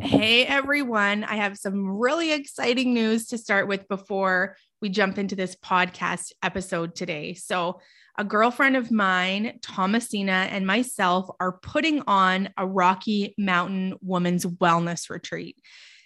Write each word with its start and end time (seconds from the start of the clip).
Hey 0.00 0.46
everyone, 0.46 1.24
I 1.24 1.36
have 1.36 1.58
some 1.58 1.86
really 1.86 2.32
exciting 2.32 2.94
news 2.94 3.26
to 3.28 3.38
start 3.38 3.68
with 3.68 3.86
before 3.86 4.56
we 4.80 4.88
jump 4.88 5.18
into 5.18 5.36
this 5.36 5.56
podcast 5.56 6.32
episode 6.42 6.94
today. 6.94 7.34
So, 7.34 7.80
a 8.16 8.24
girlfriend 8.24 8.76
of 8.76 8.90
mine, 8.90 9.58
Thomasina, 9.60 10.48
and 10.50 10.66
myself 10.66 11.28
are 11.38 11.58
putting 11.58 12.02
on 12.06 12.48
a 12.56 12.66
Rocky 12.66 13.34
Mountain 13.36 13.96
Women's 14.00 14.46
Wellness 14.46 15.10
Retreat. 15.10 15.56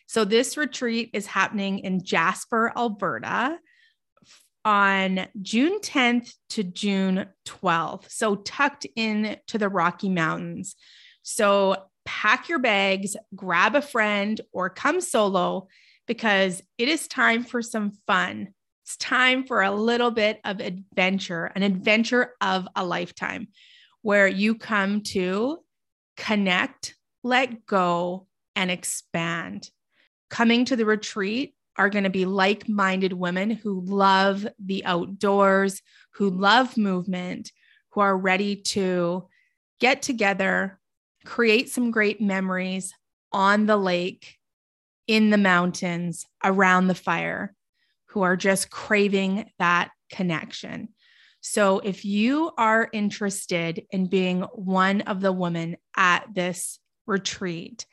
So, 0.06 0.24
this 0.24 0.56
retreat 0.56 1.10
is 1.12 1.26
happening 1.26 1.78
in 1.80 2.02
Jasper, 2.02 2.72
Alberta 2.76 3.58
on 4.64 5.28
June 5.40 5.80
10th 5.80 6.32
to 6.50 6.64
June 6.64 7.26
12th. 7.46 8.10
So, 8.10 8.36
tucked 8.36 8.86
in 8.96 9.36
to 9.46 9.58
the 9.58 9.68
Rocky 9.68 10.08
Mountains. 10.08 10.74
So, 11.22 11.87
pack 12.08 12.48
your 12.48 12.58
bags, 12.58 13.16
grab 13.34 13.74
a 13.74 13.82
friend, 13.82 14.40
or 14.50 14.70
come 14.70 14.98
solo 14.98 15.68
because 16.06 16.62
it 16.78 16.88
is 16.88 17.06
time 17.06 17.44
for 17.44 17.60
some 17.60 17.92
fun. 18.06 18.48
It's 18.82 18.96
time 18.96 19.44
for 19.44 19.60
a 19.60 19.70
little 19.70 20.10
bit 20.10 20.40
of 20.42 20.60
adventure, 20.60 21.52
an 21.54 21.62
adventure 21.62 22.32
of 22.40 22.66
a 22.74 22.82
lifetime 22.82 23.48
where 24.00 24.26
you 24.26 24.54
come 24.54 25.02
to 25.02 25.58
connect, 26.16 26.94
let 27.22 27.66
go, 27.66 28.26
and 28.56 28.70
expand. 28.70 29.68
Coming 30.30 30.64
to 30.64 30.76
the 30.76 30.86
retreat 30.86 31.54
are 31.76 31.90
going 31.90 32.04
to 32.04 32.10
be 32.10 32.24
like 32.24 32.70
minded 32.70 33.12
women 33.12 33.50
who 33.50 33.82
love 33.84 34.48
the 34.58 34.82
outdoors, 34.86 35.82
who 36.14 36.30
love 36.30 36.78
movement, 36.78 37.52
who 37.90 38.00
are 38.00 38.16
ready 38.16 38.56
to 38.56 39.28
get 39.78 40.00
together, 40.00 40.77
create 41.28 41.68
some 41.68 41.90
great 41.90 42.22
memories 42.22 42.94
on 43.32 43.66
the 43.66 43.76
lake, 43.76 44.38
in 45.06 45.28
the 45.28 45.36
mountains, 45.38 46.24
around 46.42 46.88
the 46.88 46.94
fire 46.94 47.54
who 48.06 48.22
are 48.22 48.36
just 48.36 48.70
craving 48.70 49.44
that 49.58 49.90
connection. 50.10 50.88
So, 51.42 51.80
if 51.80 52.04
you 52.04 52.50
are 52.56 52.88
interested 52.94 53.84
in 53.90 54.06
being 54.06 54.40
one 54.54 55.02
of 55.02 55.20
the 55.20 55.30
women 55.30 55.76
at 55.94 56.26
this 56.34 56.78
retreat, 57.06 57.84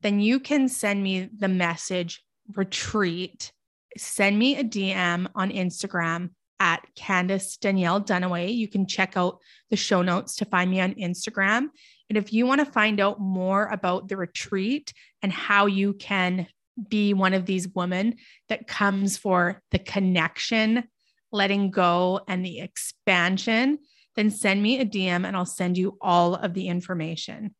then 0.00 0.18
you 0.18 0.40
can 0.40 0.68
send 0.68 1.02
me 1.02 1.28
the 1.36 1.48
message 1.48 2.24
retreat. 2.54 3.52
Send 3.98 4.38
me 4.38 4.56
a 4.56 4.64
DM 4.64 5.28
on 5.34 5.50
Instagram 5.50 6.30
at 6.58 6.86
Candace 6.96 7.58
Danielle 7.58 8.00
Dunaway. 8.00 8.54
You 8.54 8.66
can 8.66 8.86
check 8.86 9.16
out 9.16 9.38
the 9.70 9.76
show 9.76 10.00
notes 10.00 10.36
to 10.36 10.46
find 10.46 10.70
me 10.70 10.80
on 10.80 10.94
Instagram. 10.94 11.68
And 12.08 12.16
if 12.16 12.32
you 12.32 12.46
want 12.46 12.60
to 12.60 12.72
find 12.72 13.00
out 13.00 13.20
more 13.20 13.66
about 13.66 14.08
the 14.08 14.16
retreat 14.16 14.94
and 15.22 15.30
how 15.30 15.66
you 15.66 15.92
can 15.92 16.46
be 16.88 17.12
one 17.12 17.34
of 17.34 17.44
these 17.44 17.68
women 17.68 18.14
that 18.48 18.66
comes 18.66 19.18
for 19.18 19.60
the 19.72 19.78
connection, 19.78 20.84
letting 21.32 21.70
go, 21.70 22.20
and 22.26 22.42
the 22.42 22.60
expansion, 22.60 23.78
then 24.16 24.30
send 24.30 24.62
me 24.62 24.80
a 24.80 24.86
DM 24.86 25.26
and 25.26 25.36
I'll 25.36 25.44
send 25.44 25.76
you 25.76 25.98
all 26.00 26.34
of 26.34 26.54
the 26.54 26.68
information. 26.68 27.54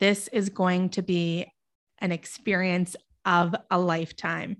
This 0.00 0.26
is 0.28 0.48
going 0.48 0.88
to 0.90 1.02
be 1.02 1.46
an 1.98 2.10
experience 2.10 2.96
of 3.24 3.54
a 3.70 3.78
lifetime. 3.78 4.56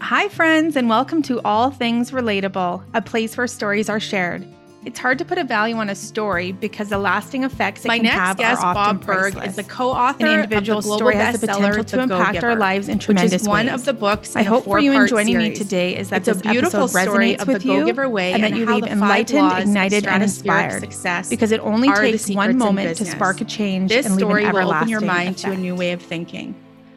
Hi, 0.00 0.28
friends, 0.28 0.74
and 0.74 0.88
welcome 0.88 1.22
to 1.22 1.40
All 1.42 1.70
Things 1.70 2.10
Relatable, 2.10 2.84
a 2.92 3.00
place 3.00 3.36
where 3.36 3.46
stories 3.46 3.88
are 3.88 4.00
shared. 4.00 4.44
It's 4.84 4.98
hard 4.98 5.18
to 5.18 5.24
put 5.24 5.38
a 5.38 5.44
value 5.44 5.76
on 5.76 5.88
a 5.88 5.94
story 5.94 6.52
because 6.52 6.90
the 6.90 6.98
lasting 6.98 7.42
effects 7.42 7.86
it 7.86 7.88
My 7.88 7.96
can 7.96 8.04
next 8.04 8.16
have 8.16 8.36
guest, 8.36 8.62
are 8.62 8.76
often 8.76 8.98
Bob 8.98 9.06
Burg, 9.06 9.32
priceless. 9.32 9.50
is 9.50 9.56
the 9.56 9.64
co-author 9.64 10.26
An 10.26 10.40
individual 10.40 10.78
of 10.78 10.84
the 10.84 10.88
global 10.88 10.98
story 10.98 11.14
has 11.16 11.40
the 11.40 11.46
potential 11.46 11.84
to 11.84 11.96
The 11.96 12.02
impact 12.02 12.20
our 12.20 12.32
Go-Giver, 12.42 12.56
lives 12.60 12.88
in 12.88 12.98
which 12.98 13.04
tremendous 13.06 13.42
is 13.42 13.48
one 13.48 13.66
ways. 13.66 13.74
of 13.74 13.84
the 13.86 13.92
books. 13.94 14.36
I 14.36 14.42
hope 14.42 14.64
for 14.64 14.78
you 14.78 14.92
four-part 14.92 15.08
joining 15.08 15.38
me 15.38 15.54
today 15.54 15.96
is 15.96 16.10
that 16.10 16.18
it's 16.18 16.28
a 16.28 16.34
this 16.34 16.42
beautiful 16.42 16.80
episode 16.82 17.00
story 17.00 17.32
resonates 17.34 17.40
of 17.40 17.48
with 17.48 17.62
the 17.62 17.68
you 17.68 17.80
Go-Giver 17.80 18.08
way 18.10 18.32
and 18.34 18.44
that 18.44 18.54
you 18.54 18.66
leave 18.66 18.84
enlightened, 18.84 19.40
five 19.40 19.52
laws 19.52 19.62
of 19.62 19.68
ignited, 19.68 20.06
and 20.06 20.22
inspired. 20.22 20.80
Success 20.80 21.28
Because 21.30 21.50
it 21.50 21.60
only 21.60 21.90
takes 21.90 22.28
one 22.28 22.58
moment 22.58 22.98
to 22.98 23.06
spark 23.06 23.40
a 23.40 23.46
change 23.46 23.90
This 23.90 24.04
and 24.04 24.16
leave 24.16 24.26
story 24.26 24.44
an 24.44 24.52
will 24.52 24.70
open 24.70 24.88
your 24.88 25.00
mind 25.00 25.38
to 25.38 25.50
a 25.52 25.56
new 25.56 25.74
way 25.74 25.92
of 25.92 26.02
thinking. 26.02 26.54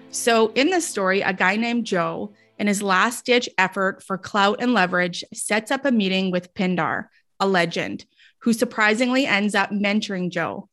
So, 0.09 0.51
in 0.55 0.71
this 0.71 0.85
story, 0.85 1.21
a 1.21 1.31
guy 1.31 1.55
named 1.55 1.85
Joe, 1.85 2.33
in 2.59 2.67
his 2.67 2.81
last 2.81 3.25
ditch 3.25 3.47
effort 3.57 4.03
for 4.03 4.17
clout 4.17 4.57
and 4.61 4.73
leverage, 4.73 5.23
sets 5.33 5.69
up 5.69 5.85
a 5.85 5.91
meeting 5.91 6.31
with 6.31 6.53
Pindar, 6.53 7.05
a 7.39 7.47
legend, 7.47 8.05
who 8.39 8.53
surprisingly 8.53 9.25
ends 9.25 9.55
up 9.55 9.71
mentoring 9.71 10.29
Joe. 10.29 10.69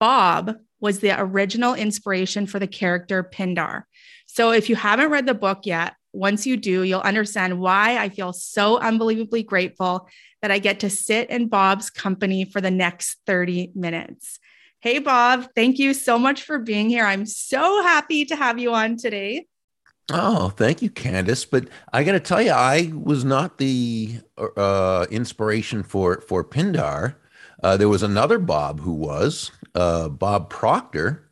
Bob 0.00 0.56
was 0.80 1.00
the 1.00 1.18
original 1.18 1.74
inspiration 1.74 2.46
for 2.46 2.58
the 2.58 2.66
character 2.66 3.22
Pindar. 3.24 3.84
So, 4.26 4.50
if 4.50 4.68
you 4.68 4.76
haven't 4.76 5.10
read 5.10 5.26
the 5.26 5.34
book 5.34 5.60
yet, 5.64 5.94
once 6.12 6.46
you 6.46 6.56
do, 6.56 6.82
you'll 6.82 7.00
understand 7.00 7.58
why 7.58 7.98
I 7.98 8.08
feel 8.08 8.32
so 8.32 8.78
unbelievably 8.78 9.42
grateful 9.44 10.08
that 10.42 10.50
I 10.50 10.58
get 10.58 10.80
to 10.80 10.90
sit 10.90 11.30
in 11.30 11.48
Bob's 11.48 11.90
company 11.90 12.44
for 12.44 12.60
the 12.60 12.70
next 12.70 13.18
30 13.26 13.72
minutes. 13.74 14.38
Hey, 14.80 14.98
Bob, 14.98 15.48
thank 15.54 15.78
you 15.78 15.94
so 15.94 16.18
much 16.18 16.42
for 16.42 16.58
being 16.58 16.90
here. 16.90 17.04
I'm 17.04 17.26
so 17.26 17.82
happy 17.82 18.26
to 18.26 18.36
have 18.36 18.58
you 18.58 18.74
on 18.74 18.96
today. 18.96 19.46
Oh, 20.12 20.50
thank 20.50 20.82
you, 20.82 20.90
Candace. 20.90 21.44
But 21.44 21.68
I 21.92 22.04
got 22.04 22.12
to 22.12 22.20
tell 22.20 22.42
you, 22.42 22.50
I 22.50 22.92
was 22.94 23.24
not 23.24 23.58
the 23.58 24.20
uh, 24.56 25.06
inspiration 25.10 25.82
for 25.82 26.20
for 26.20 26.44
Pindar. 26.44 27.16
Uh, 27.62 27.76
there 27.76 27.88
was 27.88 28.02
another 28.02 28.38
Bob 28.38 28.80
who 28.80 28.92
was 28.92 29.50
uh, 29.74 30.08
Bob 30.08 30.50
Proctor. 30.50 31.30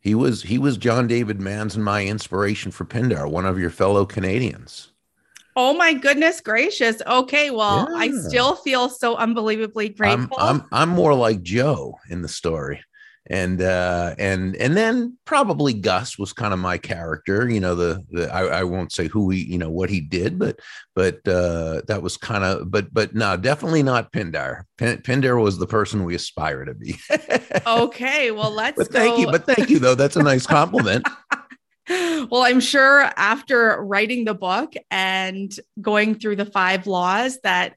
He 0.00 0.14
was 0.14 0.42
he 0.42 0.58
was 0.58 0.76
John 0.76 1.06
David 1.06 1.40
Mann's 1.40 1.76
and 1.76 1.84
my 1.84 2.04
inspiration 2.04 2.70
for 2.70 2.84
Pindar, 2.84 3.30
one 3.30 3.46
of 3.46 3.58
your 3.58 3.70
fellow 3.70 4.04
Canadians. 4.04 4.92
Oh 5.56 5.74
my 5.74 5.94
goodness 5.94 6.40
gracious. 6.40 7.02
Okay, 7.06 7.50
well, 7.50 7.88
I 7.96 8.10
still 8.10 8.56
feel 8.56 8.88
so 8.88 9.16
unbelievably 9.16 9.88
I'm, 9.88 9.94
grateful. 9.94 10.36
I'm 10.38 10.64
I'm 10.72 10.88
more 10.90 11.14
like 11.14 11.42
Joe 11.42 11.98
in 12.08 12.22
the 12.22 12.28
story. 12.28 12.82
And 13.30 13.62
uh 13.62 14.16
and 14.18 14.56
and 14.56 14.76
then 14.76 15.16
probably 15.24 15.72
Gus 15.72 16.18
was 16.18 16.32
kind 16.32 16.52
of 16.52 16.58
my 16.58 16.78
character, 16.78 17.48
you 17.48 17.60
know, 17.60 17.76
the 17.76 18.04
the 18.10 18.34
I, 18.34 18.60
I 18.60 18.64
won't 18.64 18.90
say 18.90 19.06
who 19.06 19.30
he, 19.30 19.44
you 19.44 19.56
know, 19.56 19.70
what 19.70 19.88
he 19.88 20.00
did, 20.00 20.36
but 20.36 20.58
but 20.96 21.26
uh 21.28 21.82
that 21.86 22.02
was 22.02 22.16
kind 22.16 22.42
of 22.42 22.72
but 22.72 22.92
but 22.92 23.14
no, 23.14 23.36
definitely 23.36 23.84
not 23.84 24.12
Pindar. 24.12 24.64
Pindar 24.78 25.40
was 25.40 25.58
the 25.58 25.66
person 25.68 26.04
we 26.04 26.16
aspire 26.16 26.64
to 26.64 26.74
be. 26.74 26.98
okay, 27.66 28.32
well, 28.32 28.50
let's 28.54 28.76
but 28.76 28.90
go. 28.90 28.98
thank 28.98 29.20
you, 29.20 29.26
but 29.26 29.46
thank 29.46 29.70
you 29.70 29.78
though. 29.78 29.94
That's 29.94 30.16
a 30.16 30.22
nice 30.24 30.44
compliment. 30.44 31.06
well, 31.88 32.42
I'm 32.42 32.60
sure 32.60 33.02
after 33.16 33.80
writing 33.80 34.24
the 34.24 34.34
book 34.34 34.74
and 34.90 35.52
going 35.80 36.16
through 36.16 36.36
the 36.36 36.46
five 36.46 36.88
laws 36.88 37.38
that 37.44 37.76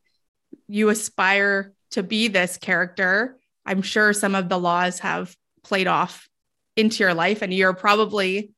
you 0.67 0.89
aspire 0.89 1.73
to 1.91 2.01
be 2.01 2.27
this 2.27 2.57
character, 2.57 3.37
I'm 3.65 3.81
sure 3.81 4.13
some 4.13 4.35
of 4.35 4.49
the 4.49 4.59
laws 4.59 4.99
have 4.99 5.35
played 5.63 5.87
off 5.87 6.27
into 6.75 7.03
your 7.03 7.13
life 7.13 7.41
and 7.41 7.53
you're 7.53 7.73
probably 7.73 8.51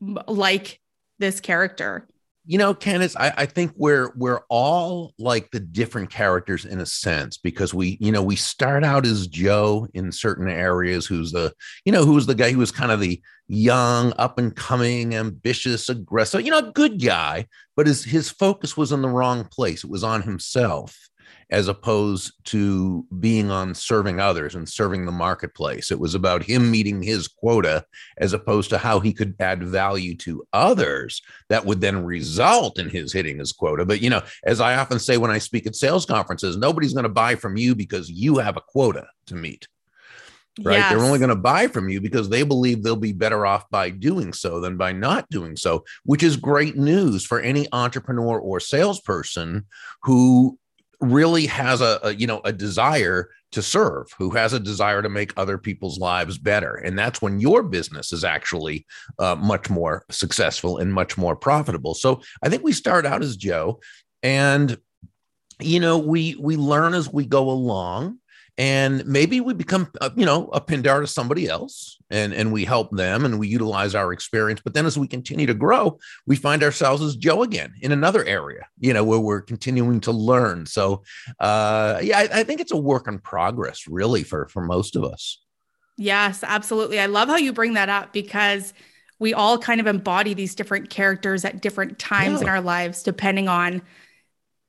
like 0.00 0.80
this 1.18 1.40
character. 1.40 2.06
you 2.46 2.58
know 2.58 2.74
Candace, 2.74 3.16
I, 3.16 3.32
I 3.36 3.46
think 3.46 3.72
we're 3.76 4.12
we're 4.16 4.42
all 4.50 5.14
like 5.18 5.50
the 5.50 5.60
different 5.60 6.10
characters 6.10 6.66
in 6.66 6.80
a 6.80 6.86
sense 6.86 7.38
because 7.38 7.72
we 7.72 7.96
you 8.00 8.12
know 8.12 8.22
we 8.22 8.36
start 8.36 8.84
out 8.84 9.06
as 9.06 9.26
joe 9.26 9.88
in 9.94 10.12
certain 10.12 10.48
areas 10.48 11.06
who's 11.06 11.32
the 11.32 11.54
you 11.86 11.92
know 11.92 12.04
who's 12.04 12.26
the 12.26 12.34
guy 12.34 12.50
who 12.52 12.58
was 12.58 12.70
kind 12.70 12.92
of 12.92 13.00
the 13.00 13.22
young 13.48 14.12
up 14.18 14.38
and 14.38 14.56
coming 14.56 15.14
ambitious 15.14 15.88
aggressive 15.88 16.42
you 16.42 16.50
know 16.50 16.70
good 16.72 17.02
guy 17.02 17.46
but 17.76 17.86
his 17.86 18.04
his 18.04 18.28
focus 18.30 18.76
was 18.76 18.92
in 18.92 19.00
the 19.02 19.08
wrong 19.08 19.44
place 19.44 19.84
it 19.84 19.90
was 19.90 20.04
on 20.04 20.22
himself 20.22 21.08
as 21.50 21.68
opposed 21.68 22.32
to 22.44 23.06
being 23.20 23.50
on 23.50 23.74
serving 23.74 24.20
others 24.20 24.54
and 24.54 24.68
serving 24.68 25.04
the 25.04 25.12
marketplace 25.12 25.90
it 25.90 25.98
was 25.98 26.14
about 26.14 26.42
him 26.42 26.70
meeting 26.70 27.02
his 27.02 27.28
quota 27.28 27.84
as 28.18 28.32
opposed 28.32 28.70
to 28.70 28.78
how 28.78 29.00
he 29.00 29.12
could 29.12 29.34
add 29.40 29.62
value 29.62 30.14
to 30.16 30.44
others 30.52 31.22
that 31.48 31.64
would 31.64 31.80
then 31.80 32.04
result 32.04 32.78
in 32.78 32.88
his 32.88 33.12
hitting 33.12 33.38
his 33.38 33.52
quota. 33.52 33.84
But 33.84 34.00
you 34.00 34.10
know, 34.10 34.22
as 34.44 34.60
I 34.60 34.76
often 34.76 34.98
say 34.98 35.16
when 35.16 35.30
I 35.30 35.38
speak 35.38 35.66
at 35.66 35.76
sales 35.76 36.06
conferences, 36.06 36.56
nobody's 36.56 36.92
going 36.92 37.04
to 37.04 37.08
buy 37.08 37.34
from 37.34 37.56
you 37.56 37.74
because 37.74 38.10
you 38.10 38.38
have 38.38 38.56
a 38.56 38.62
quota 38.62 39.06
to 39.26 39.34
meet. 39.34 39.66
Right. 40.62 40.88
They're 40.88 41.04
only 41.04 41.18
going 41.18 41.30
to 41.30 41.36
buy 41.36 41.66
from 41.66 41.88
you 41.88 42.00
because 42.00 42.28
they 42.28 42.44
believe 42.44 42.82
they'll 42.82 42.94
be 42.94 43.12
better 43.12 43.44
off 43.44 43.68
by 43.70 43.90
doing 43.90 44.32
so 44.32 44.60
than 44.60 44.76
by 44.76 44.92
not 44.92 45.28
doing 45.28 45.56
so, 45.56 45.84
which 46.04 46.22
is 46.22 46.36
great 46.36 46.76
news 46.76 47.24
for 47.24 47.40
any 47.40 47.66
entrepreneur 47.72 48.38
or 48.38 48.60
salesperson 48.60 49.66
who 50.02 50.56
really 51.00 51.46
has 51.46 51.80
a, 51.80 52.00
a 52.02 52.14
you 52.14 52.26
know 52.26 52.40
a 52.44 52.52
desire 52.52 53.30
to 53.52 53.62
serve 53.62 54.08
who 54.18 54.30
has 54.30 54.52
a 54.52 54.60
desire 54.60 55.00
to 55.00 55.08
make 55.08 55.32
other 55.36 55.58
people's 55.58 55.98
lives 55.98 56.38
better. 56.38 56.74
And 56.74 56.98
that's 56.98 57.22
when 57.22 57.38
your 57.38 57.62
business 57.62 58.12
is 58.12 58.24
actually 58.24 58.84
uh, 59.20 59.36
much 59.36 59.70
more 59.70 60.04
successful 60.10 60.78
and 60.78 60.92
much 60.92 61.16
more 61.16 61.36
profitable. 61.36 61.94
So 61.94 62.20
i 62.42 62.48
think 62.48 62.62
we 62.62 62.72
start 62.72 63.06
out 63.06 63.22
as 63.22 63.36
joe 63.36 63.80
and 64.22 64.78
you 65.60 65.78
know 65.78 65.98
we 65.98 66.36
we 66.40 66.56
learn 66.56 66.94
as 66.94 67.12
we 67.12 67.24
go 67.26 67.50
along 67.50 68.18
and 68.56 69.04
maybe 69.04 69.40
we 69.40 69.52
become 69.52 69.90
uh, 70.00 70.10
you 70.16 70.24
know 70.24 70.48
a 70.52 70.60
pindar 70.60 71.00
to 71.00 71.06
somebody 71.06 71.48
else 71.48 71.98
and 72.10 72.32
and 72.32 72.52
we 72.52 72.64
help 72.64 72.90
them 72.90 73.24
and 73.24 73.38
we 73.38 73.48
utilize 73.48 73.94
our 73.94 74.12
experience. 74.12 74.60
But 74.62 74.74
then 74.74 74.86
as 74.86 74.98
we 74.98 75.08
continue 75.08 75.46
to 75.46 75.54
grow 75.54 75.98
we 76.26 76.36
find 76.36 76.62
ourselves 76.62 77.02
as 77.02 77.16
joe 77.16 77.42
again 77.42 77.74
in 77.80 77.92
another 77.92 78.24
area 78.24 78.66
you 78.78 78.92
know 78.92 79.04
where 79.04 79.18
we're 79.18 79.40
continuing 79.40 80.00
to 80.00 80.12
learn. 80.12 80.66
So 80.66 81.02
uh 81.40 82.00
yeah 82.02 82.18
i, 82.18 82.40
I 82.40 82.44
think 82.44 82.60
it's 82.60 82.72
a 82.72 82.76
work 82.76 83.08
in 83.08 83.18
progress 83.18 83.86
really 83.88 84.22
for 84.22 84.46
for 84.48 84.62
most 84.62 84.96
of 84.96 85.04
us. 85.04 85.40
Yes 85.96 86.44
absolutely. 86.44 87.00
I 87.00 87.06
love 87.06 87.28
how 87.28 87.36
you 87.36 87.52
bring 87.52 87.74
that 87.74 87.88
up 87.88 88.12
because 88.12 88.72
we 89.18 89.34
all 89.34 89.58
kind 89.58 89.80
of 89.80 89.86
embody 89.86 90.34
these 90.34 90.54
different 90.54 90.90
characters 90.90 91.44
at 91.44 91.60
different 91.60 91.98
times 91.98 92.40
yeah. 92.40 92.42
in 92.42 92.48
our 92.48 92.60
lives 92.60 93.02
depending 93.02 93.48
on 93.48 93.82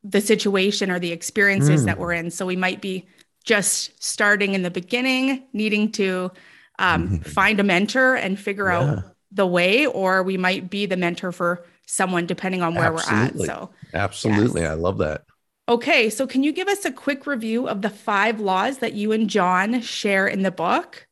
the 0.04 0.22
situation 0.22 0.92
or 0.92 1.00
the 1.00 1.12
experiences 1.12 1.82
mm. 1.82 1.86
that 1.86 1.98
we're 1.98 2.14
in. 2.14 2.30
So 2.30 2.46
we 2.46 2.56
might 2.56 2.80
be 2.80 3.08
just 3.46 4.04
starting 4.04 4.54
in 4.54 4.64
the 4.64 4.72
beginning, 4.72 5.44
needing 5.54 5.92
to 5.94 6.32
um, 6.80 7.08
mm-hmm. 7.08 7.16
find 7.30 7.60
a 7.60 7.64
mentor 7.64 8.16
and 8.16 8.40
figure 8.40 8.68
yeah. 8.68 8.80
out 8.80 9.04
the 9.32 9.48
way, 9.48 9.86
or 9.86 10.24
we 10.24 10.38
might 10.38 10.70
be 10.70 10.86
the 10.86 10.98
mentor 10.98 11.32
for 11.32 11.66
someone 11.86 12.26
depending 12.26 12.62
on 12.62 12.74
where 12.76 12.94
absolutely. 12.94 13.48
we're 13.48 13.54
at. 13.54 13.58
So, 13.58 13.70
absolutely. 13.94 14.62
Yes. 14.62 14.72
I 14.72 14.74
love 14.74 14.98
that. 14.98 15.24
Okay. 15.70 16.10
So, 16.10 16.28
can 16.28 16.44
you 16.44 16.52
give 16.52 16.68
us 16.68 16.86
a 16.86 16.92
quick 16.92 17.28
review 17.28 17.68
of 17.68 17.82
the 17.82 17.90
five 17.90 18.40
laws 18.40 18.80
that 18.80 18.94
you 18.94 19.12
and 19.12 19.30
John 19.30 19.82
share 19.82 20.28
in 20.28 20.42
the 20.42 20.52
book? 20.52 21.08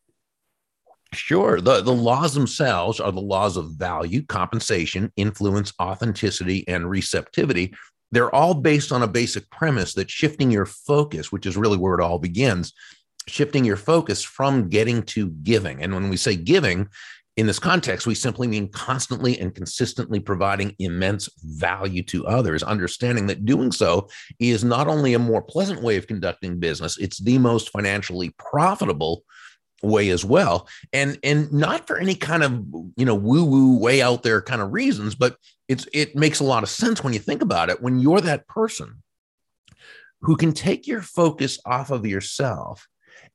Sure. 1.13 1.61
The, 1.61 1.81
the 1.81 1.93
laws 1.93 2.33
themselves 2.33 2.99
are 2.99 3.11
the 3.11 3.21
laws 3.21 3.55
of 3.55 3.71
value, 3.71 4.25
compensation, 4.25 5.11
influence, 5.15 5.71
authenticity, 5.79 6.67
and 6.67 6.89
receptivity 6.89 7.73
they're 8.13 8.33
all 8.33 8.53
based 8.53 8.91
on 8.91 9.01
a 9.01 9.07
basic 9.07 9.49
premise 9.49 9.93
that 9.95 10.09
shifting 10.09 10.51
your 10.51 10.65
focus, 10.65 11.31
which 11.31 11.45
is 11.45 11.57
really 11.57 11.77
where 11.77 11.95
it 11.95 12.01
all 12.01 12.19
begins, 12.19 12.73
shifting 13.27 13.65
your 13.65 13.77
focus 13.77 14.21
from 14.21 14.69
getting 14.69 15.01
to 15.03 15.29
giving. 15.29 15.81
And 15.81 15.93
when 15.93 16.09
we 16.09 16.17
say 16.17 16.35
giving, 16.35 16.87
in 17.35 17.47
this 17.47 17.57
context, 17.57 18.05
we 18.05 18.13
simply 18.13 18.47
mean 18.47 18.67
constantly 18.67 19.39
and 19.39 19.55
consistently 19.55 20.19
providing 20.19 20.75
immense 20.77 21.27
value 21.43 22.03
to 22.03 22.27
others, 22.27 22.61
understanding 22.61 23.25
that 23.27 23.45
doing 23.45 23.71
so 23.71 24.07
is 24.37 24.63
not 24.63 24.87
only 24.87 25.15
a 25.15 25.19
more 25.19 25.41
pleasant 25.41 25.81
way 25.81 25.97
of 25.97 26.05
conducting 26.05 26.59
business, 26.59 26.99
it's 26.99 27.17
the 27.17 27.39
most 27.39 27.71
financially 27.71 28.29
profitable 28.37 29.23
way 29.81 30.09
as 30.09 30.23
well 30.23 30.65
and 30.93 31.19
and 31.23 31.51
not 31.51 31.85
for 31.85 31.97
any 31.97 32.15
kind 32.15 32.41
of 32.41 32.53
you 32.95 33.05
know 33.05 33.13
woo 33.13 33.43
woo 33.43 33.77
way 33.77 34.01
out 34.01 34.23
there 34.23 34.41
kind 34.41 34.61
of 34.61 34.71
reasons 34.71 35.13
but 35.13 35.35
it's 35.73 35.87
it 35.91 36.15
makes 36.15 36.39
a 36.39 36.43
lot 36.45 36.63
of 36.63 36.69
sense 36.69 37.03
when 37.03 37.13
you 37.13 37.19
think 37.19 37.41
about 37.41 37.69
it. 37.69 37.81
When 37.81 37.99
you're 37.99 38.21
that 38.21 38.47
person 38.47 39.01
who 40.21 40.37
can 40.37 40.53
take 40.53 40.87
your 40.87 41.01
focus 41.01 41.59
off 41.65 41.89
of 41.91 42.05
yourself 42.05 42.87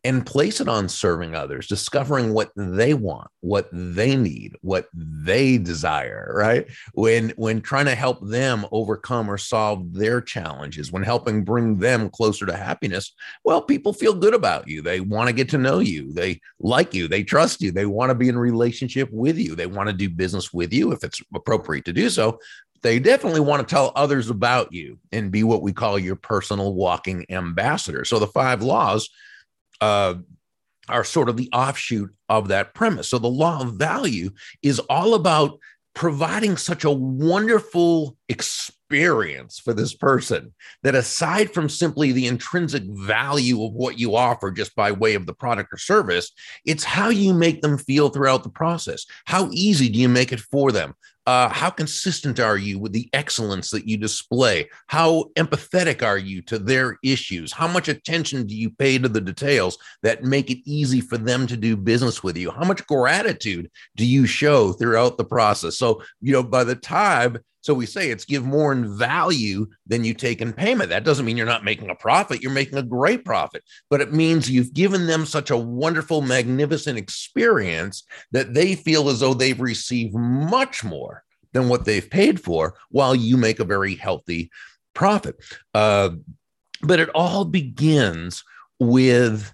and 0.05 0.25
place 0.25 0.61
it 0.61 0.69
on 0.69 0.89
serving 0.89 1.35
others, 1.35 1.67
discovering 1.67 2.33
what 2.33 2.50
they 2.56 2.95
want, 2.95 3.29
what 3.41 3.69
they 3.73 4.15
need, 4.15 4.56
what 4.61 4.89
they 4.95 5.59
desire, 5.59 6.33
right? 6.35 6.67
When 6.95 7.31
when 7.31 7.61
trying 7.61 7.87
to 7.87 7.95
help 7.95 8.25
them 8.27 8.65
overcome 8.71 9.29
or 9.29 9.39
solve 9.39 9.93
their 9.93 10.21
challenges, 10.21 10.93
when 10.93 11.03
helping 11.03 11.45
bring 11.45 11.79
them 11.79 12.11
closer 12.11 12.47
to 12.47 12.56
happiness, 12.56 13.12
well, 13.45 13.61
people 13.61 13.93
feel 13.93 14.15
good 14.15 14.35
about 14.35 14.69
you. 14.69 14.83
They 14.83 15.00
want 15.00 15.29
to 15.29 15.35
get 15.35 15.49
to 15.50 15.59
know 15.59 15.81
you. 15.81 16.12
They 16.12 16.41
like 16.61 16.94
you, 16.94 17.09
they 17.09 17.25
trust 17.25 17.61
you, 17.61 17.73
they 17.73 17.87
want 17.87 18.11
to 18.11 18.15
be 18.15 18.29
in 18.29 18.39
relationship 18.39 19.09
with 19.12 19.37
you. 19.37 19.56
They 19.56 19.67
want 19.67 19.89
to 19.89 19.93
do 19.93 20.09
business 20.09 20.53
with 20.53 20.73
you 20.73 20.93
if 20.93 21.03
it's 21.03 21.21
appropriate 21.35 21.85
to 21.87 21.93
do 21.93 22.09
so 22.09 22.39
they 22.83 22.99
definitely 22.99 23.41
want 23.41 23.67
to 23.67 23.75
tell 23.75 23.93
others 23.97 24.31
about 24.31 24.73
you 24.73 24.99
and 25.11 25.33
be 25.33 25.43
what 25.43 25.62
we 25.62 25.73
call 25.73 25.99
your 25.99 26.17
personal 26.17 26.75
walking 26.75 27.27
ambassador. 27.29 28.05
So 28.05 28.19
the 28.19 28.29
five 28.29 28.62
laws 28.62 29.11
uh, 29.81 30.15
are 30.89 31.05
sort 31.05 31.29
of 31.29 31.37
the 31.37 31.51
offshoot 31.53 32.15
of 32.29 32.49
that 32.49 32.75
premise. 32.75 33.09
So 33.09 33.19
the 33.19 33.29
law 33.29 33.61
of 33.61 33.75
value 33.75 34.31
is 34.63 34.79
all 34.79 35.15
about 35.15 35.59
providing 35.95 36.57
such 36.57 36.85
a 36.85 36.91
wonderful 36.91 38.17
experience 38.29 39.59
for 39.59 39.75
this 39.75 39.95
person 39.95 40.55
that 40.83 40.95
aside 40.95 41.53
from 41.53 41.69
simply 41.69 42.13
the 42.13 42.27
intrinsic 42.27 42.85
value 42.85 43.63
of 43.65 43.73
what 43.73 43.99
you 43.99 44.15
offer 44.15 44.51
just 44.51 44.75
by 44.77 44.93
way 44.93 45.15
of 45.15 45.27
the 45.27 45.35
product 45.35 45.73
or 45.73 45.77
service, 45.77 46.31
it's 46.65 46.85
how 46.85 47.09
you 47.09 47.35
make 47.35 47.63
them 47.63 47.77
feel 47.77 48.09
throughout 48.09 48.45
the 48.45 48.49
process. 48.49 49.07
How 49.25 49.49
easy 49.51 49.89
do 49.89 49.99
you 49.99 50.09
make 50.09 50.33
it 50.33 50.41
for 50.41 50.71
them? 50.71 50.95
Uh, 51.29 51.47
how 51.51 51.69
consistent 51.69 52.41
are 52.41 52.57
you 52.57 52.79
with 52.79 52.91
the 52.91 53.07
excellence 53.13 53.69
that 53.69 53.87
you 53.87 53.99
display? 53.99 54.67
How 54.87 55.25
empathetic 55.37 56.03
are 56.03 56.17
you 56.17 56.41
to 56.45 56.59
their 56.59 56.99
issues? 57.05 57.53
How 57.53 57.69
much 57.69 57.89
attention 57.89 58.47
do 58.47 58.57
you 58.57 58.71
pay 58.71 58.97
to 58.97 59.11
the 59.11 59.21
details 59.21 59.77
that 60.03 60.25
make 60.25 60.51
it 60.51 60.63
easy 60.65 61.03
for 61.03 61.19
them 61.19 61.47
to 61.49 61.55
do 61.55 61.77
business 61.77 62.23
with 62.23 62.39
you? 62.39 62.51
How 62.51 62.65
much 62.65 62.87
gratitude 62.87 63.71
do 63.95 64.07
you 64.07 64.25
show 64.25 64.73
throughout 64.73 65.19
the 65.19 65.25
process? 65.27 65.77
So, 65.77 66.03
you 66.23 66.33
know, 66.33 66.43
by 66.43 66.65
the 66.65 66.77
time 66.77 67.37
so 67.69 67.75
we 67.75 67.85
say 67.85 68.09
it's 68.09 68.25
give 68.25 68.47
more 68.47 68.73
in 68.73 68.97
value 68.97 69.67
than 69.87 70.03
you 70.03 70.15
take 70.15 70.41
in 70.41 70.55
payment. 70.55 70.88
That 70.88 71.05
doesn't 71.05 71.26
mean 71.26 71.37
you're 71.37 71.44
not 71.44 71.65
making 71.67 71.91
a 71.91 71.94
profit. 71.94 72.41
You're 72.41 72.50
making 72.50 72.79
a 72.79 72.82
great 72.82 73.26
profit, 73.26 73.62
but 73.91 74.00
it 74.00 74.11
means 74.11 74.49
you've 74.49 74.73
given 74.73 75.06
them 75.06 75.26
such 75.26 75.50
a 75.50 75.56
wonderful, 75.59 76.23
magnificent 76.23 76.97
experience 76.97 78.05
that 78.32 78.55
they 78.55 78.75
feel 78.75 79.11
as 79.11 79.20
though 79.20 79.35
they've 79.35 79.61
received 79.61 80.15
much 80.15 80.82
more 80.82 81.25
than 81.53 81.69
what 81.69 81.85
they've 81.85 82.09
paid 82.09 82.41
for 82.41 82.75
while 82.88 83.15
you 83.15 83.37
make 83.37 83.61
a 83.61 83.67
very 83.67 83.97
healthy 83.97 84.50
profit. 84.94 85.37
Uh, 85.75 86.09
but 86.81 87.00
it 87.00 87.11
all 87.11 87.44
begins 87.44 88.44
with 88.81 89.53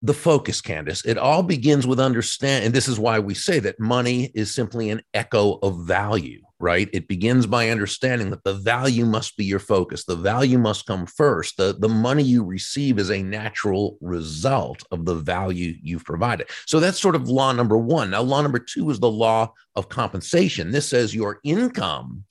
the 0.00 0.14
focus, 0.14 0.62
Candace. 0.62 1.04
It 1.04 1.18
all 1.18 1.42
begins 1.42 1.86
with 1.86 2.00
understand, 2.00 2.64
and 2.64 2.72
this 2.72 2.88
is 2.88 2.98
why 2.98 3.18
we 3.18 3.34
say 3.34 3.58
that 3.58 3.78
money 3.78 4.32
is 4.34 4.54
simply 4.54 4.88
an 4.88 5.02
echo 5.12 5.58
of 5.62 5.84
value, 5.84 6.40
right? 6.60 6.88
It 6.92 7.08
begins 7.08 7.46
by 7.46 7.70
understanding 7.70 8.30
that 8.30 8.44
the 8.44 8.54
value 8.54 9.04
must 9.04 9.36
be 9.36 9.44
your 9.44 9.58
focus. 9.58 10.04
The 10.04 10.16
value 10.16 10.58
must 10.58 10.86
come 10.86 11.06
first. 11.06 11.56
The, 11.56 11.74
the 11.78 11.88
money 11.88 12.22
you 12.22 12.44
receive 12.44 12.98
is 12.98 13.10
a 13.10 13.22
natural 13.22 13.98
result 14.00 14.82
of 14.90 15.04
the 15.04 15.14
value 15.14 15.74
you've 15.82 16.04
provided. 16.04 16.48
So 16.66 16.80
that's 16.80 17.00
sort 17.00 17.16
of 17.16 17.28
law 17.28 17.52
number 17.52 17.76
one. 17.76 18.10
Now, 18.10 18.22
law 18.22 18.40
number 18.40 18.58
two 18.60 18.90
is 18.90 19.00
the 19.00 19.10
law 19.10 19.52
of 19.74 19.88
compensation. 19.88 20.70
This 20.70 20.88
says 20.88 21.14
your 21.14 21.40
income 21.44 22.24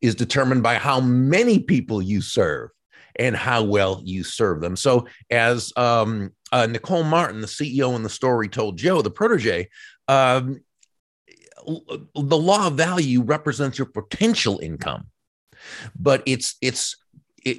is 0.00 0.14
determined 0.14 0.62
by 0.62 0.76
how 0.76 1.00
many 1.00 1.58
people 1.58 2.02
you 2.02 2.20
serve 2.20 2.70
and 3.18 3.36
how 3.36 3.62
well 3.62 4.00
you 4.04 4.24
serve 4.24 4.60
them. 4.60 4.76
So, 4.76 5.06
as 5.30 5.72
um, 5.76 6.32
uh, 6.52 6.66
Nicole 6.66 7.04
Martin, 7.04 7.40
the 7.40 7.46
CEO 7.46 7.94
in 7.96 8.02
the 8.02 8.10
story, 8.10 8.48
told 8.48 8.78
Joe, 8.78 9.02
the 9.02 9.10
protege, 9.10 9.68
um, 10.08 10.60
the 11.66 12.36
law 12.36 12.68
of 12.68 12.74
value 12.74 13.22
represents 13.22 13.78
your 13.78 13.86
potential 13.86 14.58
income, 14.60 15.08
but 15.98 16.22
it's 16.26 16.56
it's 16.60 16.96
it, 17.44 17.58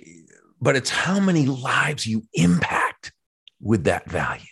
but 0.62 0.76
it's 0.76 0.90
how 0.90 1.20
many 1.20 1.46
lives 1.46 2.08
you 2.08 2.24
impact 2.34 3.12
with 3.62 3.84
that 3.84 4.10
value 4.10 4.46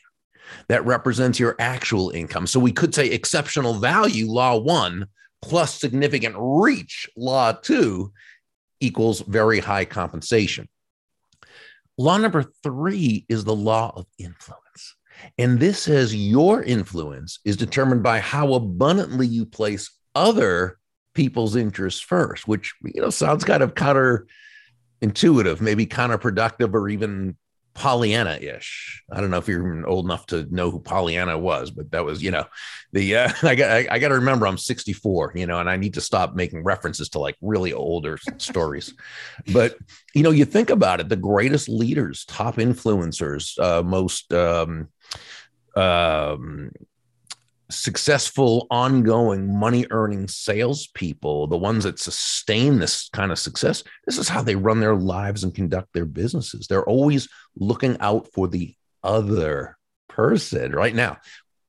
that 0.68 0.86
represents 0.86 1.40
your 1.40 1.56
actual 1.60 2.10
income. 2.12 2.48
So 2.48 2.60
we 2.60 2.72
could 2.72 2.94
say 2.94 3.08
exceptional 3.08 3.76
value, 3.76 4.28
law 4.28 4.58
one, 4.58 5.08
plus 5.42 5.80
significant 5.80 6.36
reach, 6.38 7.10
law 7.16 7.52
two, 7.54 8.12
equals 8.80 9.22
very 9.22 9.60
high 9.60 9.86
compensation. 9.86 10.68
Law 11.98 12.18
number 12.18 12.44
three 12.62 13.26
is 13.30 13.46
the 13.46 13.56
law 13.56 13.94
of 13.96 14.06
influence. 14.20 14.65
And 15.38 15.60
this 15.60 15.84
says 15.84 16.16
your 16.16 16.64
influence 16.64 17.40
is 17.46 17.58
determined 17.58 18.04
by 18.04 18.20
how 18.20 18.54
abundantly 18.54 19.28
you 19.28 19.46
place 19.46 19.92
other 20.14 20.78
people's 21.14 21.56
interests 21.56 22.02
first, 22.02 22.48
which 22.48 22.74
you 22.84 23.02
know 23.02 23.10
sounds 23.10 23.44
kind 23.44 23.64
of 23.64 23.74
counterintuitive, 23.74 25.62
maybe 25.62 25.86
counterproductive, 25.86 26.74
or 26.74 26.90
even 26.90 27.36
Pollyanna 27.76 28.38
ish. 28.42 29.04
I 29.12 29.20
don't 29.20 29.30
know 29.30 29.38
if 29.38 29.50
you're 29.50 29.86
old 29.86 30.06
enough 30.06 30.26
to 30.28 30.48
know 30.50 30.72
who 30.72 30.80
Pollyanna 30.80 31.38
was, 31.38 31.72
but 31.72 31.92
that 31.92 32.06
was, 32.06 32.24
you 32.24 32.32
know, 32.32 32.46
the, 32.94 33.18
uh, 33.18 33.32
I 33.44 33.56
got, 33.56 33.70
I, 33.70 33.88
I 33.92 34.00
got 34.00 34.08
to 34.08 34.16
remember 34.16 34.48
I'm 34.48 34.58
64, 34.58 35.34
you 35.36 35.46
know, 35.46 35.60
and 35.60 35.70
I 35.70 35.76
need 35.76 35.96
to 35.96 36.02
stop 36.02 36.36
making 36.36 36.64
references 36.64 37.10
to 37.10 37.20
like 37.20 37.36
really 37.42 37.74
older 37.74 38.18
stories. 38.38 38.94
But, 39.54 39.78
you 40.14 40.24
know, 40.24 40.32
you 40.32 40.46
think 40.46 40.70
about 40.70 41.02
it, 41.02 41.10
the 41.10 41.18
greatest 41.18 41.68
leaders, 41.68 42.24
top 42.26 42.56
influencers, 42.56 43.60
uh, 43.60 43.84
most, 43.84 44.34
um, 44.34 44.88
um, 45.76 46.72
successful, 47.70 48.68
ongoing, 48.70 49.58
money 49.58 49.86
earning 49.90 50.28
salespeople, 50.28 51.48
the 51.48 51.58
ones 51.58 51.84
that 51.84 52.00
sustain 52.00 52.80
this 52.80 53.10
kind 53.10 53.32
of 53.32 53.40
success, 53.40 53.84
this 54.06 54.18
is 54.18 54.30
how 54.30 54.42
they 54.42 54.56
run 54.56 54.80
their 54.80 54.96
lives 54.96 55.44
and 55.44 55.56
conduct 55.56 55.94
their 55.94 56.06
businesses. 56.06 56.68
They're 56.68 56.86
always 56.86 57.28
looking 57.56 57.98
out 58.00 58.28
for 58.34 58.48
the 58.48 58.76
other 59.04 59.78
person. 60.08 60.72
Right 60.74 60.96
now, 60.96 61.18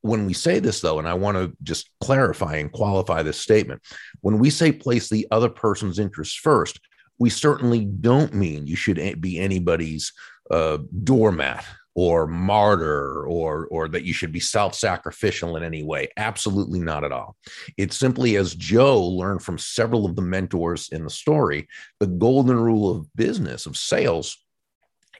when 0.02 0.26
we 0.26 0.34
say 0.34 0.58
this, 0.58 0.80
though, 0.80 0.98
and 0.98 1.08
I 1.08 1.14
want 1.14 1.36
to 1.36 1.56
just 1.62 1.90
clarify 2.00 2.56
and 2.56 2.70
qualify 2.70 3.22
this 3.22 3.38
statement, 3.40 3.82
when 4.20 4.38
we 4.38 4.50
say 4.50 4.72
place 4.72 5.08
the 5.08 5.26
other 5.30 5.48
person's 5.48 5.98
interests 5.98 6.36
first, 6.36 6.78
we 7.18 7.30
certainly 7.30 7.86
don't 7.86 8.34
mean 8.34 8.66
you 8.66 8.76
should 8.76 9.20
be 9.20 9.38
anybody's 9.38 10.12
uh, 10.50 10.78
doormat 11.02 11.64
or 11.96 12.26
martyr 12.26 13.24
or 13.26 13.66
or 13.68 13.88
that 13.88 14.04
you 14.04 14.12
should 14.12 14.30
be 14.30 14.38
self-sacrificial 14.38 15.56
in 15.56 15.64
any 15.64 15.82
way. 15.82 16.06
Absolutely 16.18 16.78
not 16.78 17.02
at 17.02 17.10
all. 17.10 17.36
It's 17.76 17.96
simply 17.96 18.36
as 18.36 18.54
joe 18.54 19.02
learned 19.02 19.42
from 19.42 19.58
several 19.58 20.04
of 20.04 20.14
the 20.14 20.22
mentors 20.22 20.90
in 20.90 21.02
the 21.02 21.10
story 21.10 21.66
the 21.98 22.06
golden 22.06 22.60
rule 22.60 22.90
of 22.90 23.08
business 23.16 23.66
of 23.66 23.76
sales 23.76 24.36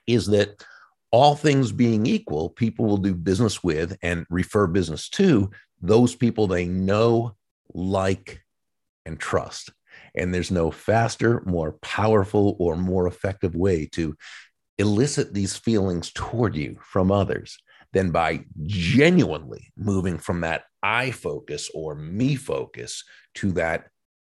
is 0.06 0.26
that 0.26 0.62
all 1.10 1.34
things 1.34 1.72
being 1.72 2.04
equal 2.06 2.50
people 2.50 2.84
will 2.84 2.98
do 2.98 3.14
business 3.14 3.64
with 3.64 3.96
and 4.02 4.26
refer 4.28 4.66
business 4.66 5.08
to 5.08 5.50
those 5.80 6.14
people 6.14 6.46
they 6.46 6.66
know 6.66 7.34
like 7.72 8.42
and 9.04 9.18
trust. 9.18 9.72
And 10.14 10.32
there's 10.32 10.50
no 10.50 10.70
faster 10.70 11.42
more 11.46 11.72
powerful 11.82 12.56
or 12.58 12.76
more 12.76 13.06
effective 13.06 13.54
way 13.54 13.86
to 13.92 14.16
elicit 14.78 15.32
these 15.32 15.56
feelings 15.56 16.10
toward 16.12 16.54
you 16.54 16.78
from 16.82 17.10
others 17.10 17.58
than 17.92 18.10
by 18.10 18.44
genuinely 18.64 19.72
moving 19.76 20.18
from 20.18 20.40
that 20.42 20.64
I 20.82 21.10
focus 21.10 21.70
or 21.74 21.94
me 21.94 22.36
focus 22.36 23.04
to 23.36 23.52
that 23.52 23.88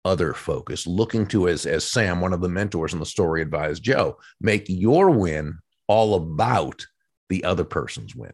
other 0.04 0.34
focus, 0.34 0.86
looking 0.86 1.26
to, 1.26 1.48
as, 1.48 1.66
as 1.66 1.90
Sam, 1.90 2.20
one 2.20 2.32
of 2.32 2.40
the 2.40 2.48
mentors 2.48 2.92
in 2.92 3.00
the 3.00 3.06
story, 3.06 3.42
advised 3.42 3.82
Joe, 3.82 4.18
make 4.40 4.66
your 4.68 5.10
win 5.10 5.58
all 5.88 6.14
about 6.14 6.86
the 7.28 7.42
other 7.44 7.64
person's 7.64 8.14
win. 8.14 8.32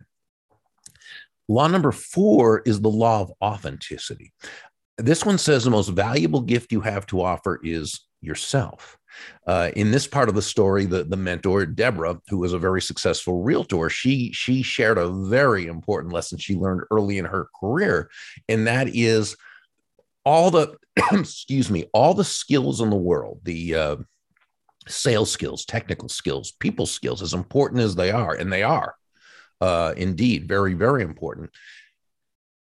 Law 1.49 1.67
number 1.67 1.93
four 1.93 2.61
is 2.67 2.81
the 2.81 2.91
law 2.91 3.23
of 3.23 3.33
authenticity. 3.43 4.33
This 4.99 5.25
one 5.25 5.39
says 5.39 5.65
the 5.65 5.71
most 5.71 5.89
valuable 5.89 6.43
gift 6.43 6.73
you 6.73 6.83
have 6.83 7.07
to 7.07 7.23
offer 7.23 7.59
is 7.63 8.01
yourself. 8.23 8.99
Uh, 9.47 9.71
in 9.77 9.91
this 9.91 10.07
part 10.07 10.29
of 10.29 10.35
the 10.35 10.43
story, 10.43 10.87
the, 10.87 11.05
the 11.05 11.17
mentor, 11.17 11.67
Deborah, 11.67 12.21
who 12.29 12.39
was 12.39 12.53
a 12.53 12.59
very 12.59 12.81
successful 12.81 13.43
realtor, 13.43 13.91
she, 13.91 14.33
she 14.33 14.63
shared 14.63 14.99
a 14.99 15.09
very 15.09 15.67
important 15.67 16.13
lesson 16.13 16.39
she 16.39 16.57
learned 16.57 16.83
early 16.91 17.19
in 17.19 17.25
her 17.25 17.49
career. 17.61 18.11
And 18.49 18.67
that 18.67 18.89
is 18.89 19.37
all 20.25 20.51
the, 20.51 20.77
excuse 21.13 21.71
me, 21.71 21.85
all 21.93 22.15
the 22.15 22.25
skills 22.25 22.81
in 22.81 22.91
the 22.91 22.97
world, 22.97 23.41
the 23.43 23.75
uh, 23.75 23.97
sales 24.89 25.31
skills, 25.31 25.65
technical 25.65 26.09
skills, 26.09 26.53
people 26.53 26.87
skills, 26.87 27.23
as 27.23 27.35
important 27.35 27.83
as 27.83 27.95
they 27.95 28.11
are, 28.11 28.35
and 28.35 28.53
they 28.53 28.63
are 28.63 28.95
uh, 29.61 29.95
indeed 29.97 30.49
very, 30.49 30.75
very 30.75 31.03
important. 31.03 31.51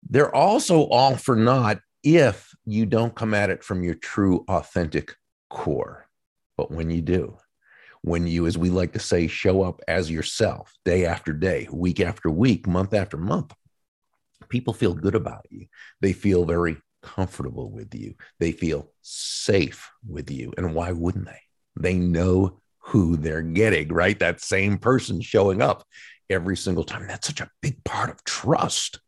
They're 0.10 0.34
also 0.34 0.88
all 0.88 1.16
for 1.16 1.36
naught 1.36 1.80
if 2.04 2.54
you 2.66 2.86
don't 2.86 3.16
come 3.16 3.34
at 3.34 3.50
it 3.50 3.64
from 3.64 3.84
your 3.84 3.96
true, 3.96 4.46
authentic 4.48 5.16
core. 5.52 6.08
But 6.58 6.72
when 6.72 6.90
you 6.90 7.02
do, 7.02 7.38
when 8.02 8.26
you, 8.26 8.48
as 8.48 8.58
we 8.58 8.70
like 8.70 8.94
to 8.94 9.00
say, 9.00 9.28
show 9.28 9.62
up 9.62 9.82
as 9.88 10.10
yourself 10.10 10.74
day 10.86 11.06
after 11.06 11.34
day, 11.34 11.68
week 11.72 12.00
after 12.00 12.30
week, 12.32 12.66
month 12.66 12.94
after 12.94 13.18
month, 13.18 13.54
people 14.50 14.74
feel 14.74 14.94
good 14.94 15.16
about 15.16 15.46
you. 15.50 15.68
They 16.00 16.14
feel 16.14 16.46
very 16.46 16.78
comfortable 17.04 17.70
with 17.70 17.94
you. 17.94 18.16
They 18.40 18.52
feel 18.52 18.92
safe 19.02 19.92
with 20.08 20.32
you. 20.32 20.54
And 20.58 20.74
why 20.74 20.92
wouldn't 20.92 21.26
they? 21.26 21.42
They 21.80 21.96
know 21.96 22.62
who 22.80 23.18
they're 23.18 23.42
getting, 23.42 23.90
right? 23.90 24.18
That 24.18 24.42
same 24.42 24.78
person 24.78 25.22
showing 25.22 25.62
up 25.62 25.84
every 26.30 26.58
single 26.58 26.84
time. 26.84 27.08
That's 27.08 27.28
such 27.28 27.42
a 27.42 27.50
big 27.62 27.84
part 27.84 28.10
of 28.10 28.24
trust 28.24 29.00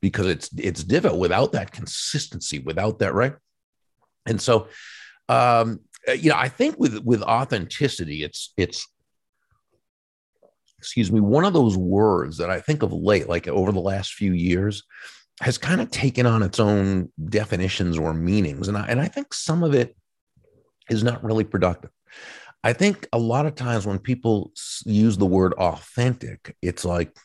because 0.00 0.26
it's 0.26 0.50
it's 0.58 0.82
difficult 0.82 1.20
without 1.20 1.52
that 1.52 1.72
consistency, 1.72 2.58
without 2.58 2.98
that, 3.00 3.14
right? 3.14 3.34
And 4.26 4.40
so 4.40 4.68
um 5.28 5.80
Uh, 6.08 6.12
you 6.12 6.30
know, 6.30 6.36
I 6.36 6.48
think 6.48 6.78
with 6.78 6.98
with 7.04 7.22
authenticity, 7.22 8.22
it's 8.24 8.52
it's 8.56 8.86
excuse 10.78 11.12
me, 11.12 11.20
one 11.20 11.44
of 11.44 11.52
those 11.52 11.76
words 11.76 12.38
that 12.38 12.50
I 12.50 12.60
think 12.60 12.82
of 12.82 12.92
late, 12.92 13.28
like 13.28 13.46
over 13.46 13.70
the 13.70 13.80
last 13.80 14.14
few 14.14 14.32
years, 14.32 14.82
has 15.42 15.58
kind 15.58 15.80
of 15.80 15.90
taken 15.90 16.26
on 16.26 16.42
its 16.42 16.58
own 16.58 17.12
definitions 17.28 17.98
or 17.98 18.14
meanings, 18.14 18.68
and 18.68 18.76
I, 18.76 18.86
and 18.86 19.00
I 19.00 19.08
think 19.08 19.34
some 19.34 19.62
of 19.62 19.74
it 19.74 19.96
is 20.88 21.04
not 21.04 21.22
really 21.22 21.44
productive. 21.44 21.90
I 22.62 22.72
think 22.72 23.08
a 23.12 23.18
lot 23.18 23.46
of 23.46 23.54
times 23.54 23.86
when 23.86 23.98
people 23.98 24.52
use 24.84 25.16
the 25.16 25.26
word 25.26 25.54
authentic, 25.54 26.56
it's 26.60 26.84
like, 26.84 27.16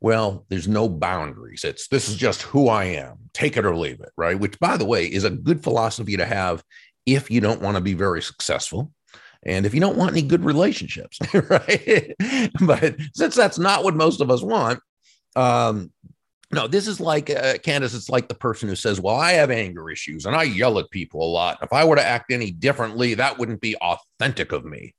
well, 0.00 0.44
there's 0.48 0.68
no 0.68 0.88
boundaries. 0.88 1.64
It's 1.64 1.88
this 1.88 2.08
is 2.08 2.16
just 2.16 2.42
who 2.42 2.68
I 2.68 2.84
am. 2.84 3.30
Take 3.32 3.56
it 3.56 3.64
or 3.64 3.76
leave 3.76 4.00
it, 4.00 4.10
right? 4.16 4.38
Which, 4.38 4.58
by 4.58 4.76
the 4.76 4.84
way, 4.84 5.06
is 5.06 5.24
a 5.24 5.30
good 5.30 5.62
philosophy 5.62 6.16
to 6.16 6.26
have 6.26 6.62
if 7.06 7.30
you 7.30 7.40
don't 7.40 7.60
want 7.60 7.76
to 7.76 7.82
be 7.82 7.94
very 7.94 8.22
successful 8.22 8.92
and 9.44 9.66
if 9.66 9.74
you 9.74 9.80
don't 9.80 9.96
want 9.96 10.12
any 10.12 10.22
good 10.22 10.44
relationships, 10.44 11.18
right? 11.34 12.14
but 12.60 12.96
since 13.14 13.34
that's 13.34 13.58
not 13.58 13.82
what 13.82 13.94
most 13.94 14.20
of 14.20 14.30
us 14.30 14.42
want, 14.42 14.80
um, 15.34 15.90
no, 16.52 16.68
this 16.68 16.86
is 16.86 17.00
like 17.00 17.30
uh, 17.30 17.56
Candace. 17.58 17.94
It's 17.94 18.10
like 18.10 18.28
the 18.28 18.34
person 18.34 18.68
who 18.68 18.76
says, 18.76 19.00
"Well, 19.00 19.16
I 19.16 19.32
have 19.32 19.50
anger 19.50 19.88
issues 19.90 20.26
and 20.26 20.36
I 20.36 20.42
yell 20.42 20.78
at 20.78 20.90
people 20.90 21.22
a 21.22 21.32
lot. 21.32 21.58
If 21.62 21.72
I 21.72 21.84
were 21.84 21.96
to 21.96 22.04
act 22.04 22.30
any 22.30 22.50
differently, 22.50 23.14
that 23.14 23.38
wouldn't 23.38 23.62
be 23.62 23.74
authentic 23.76 24.52
of 24.52 24.64
me." 24.64 24.94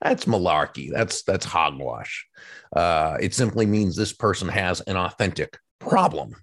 That's 0.00 0.26
malarkey. 0.26 0.90
That's 0.92 1.22
that's 1.24 1.44
hogwash. 1.44 2.26
Uh, 2.74 3.18
it 3.20 3.34
simply 3.34 3.66
means 3.66 3.96
this 3.96 4.12
person 4.12 4.48
has 4.48 4.80
an 4.82 4.96
authentic 4.96 5.58
problem 5.80 6.36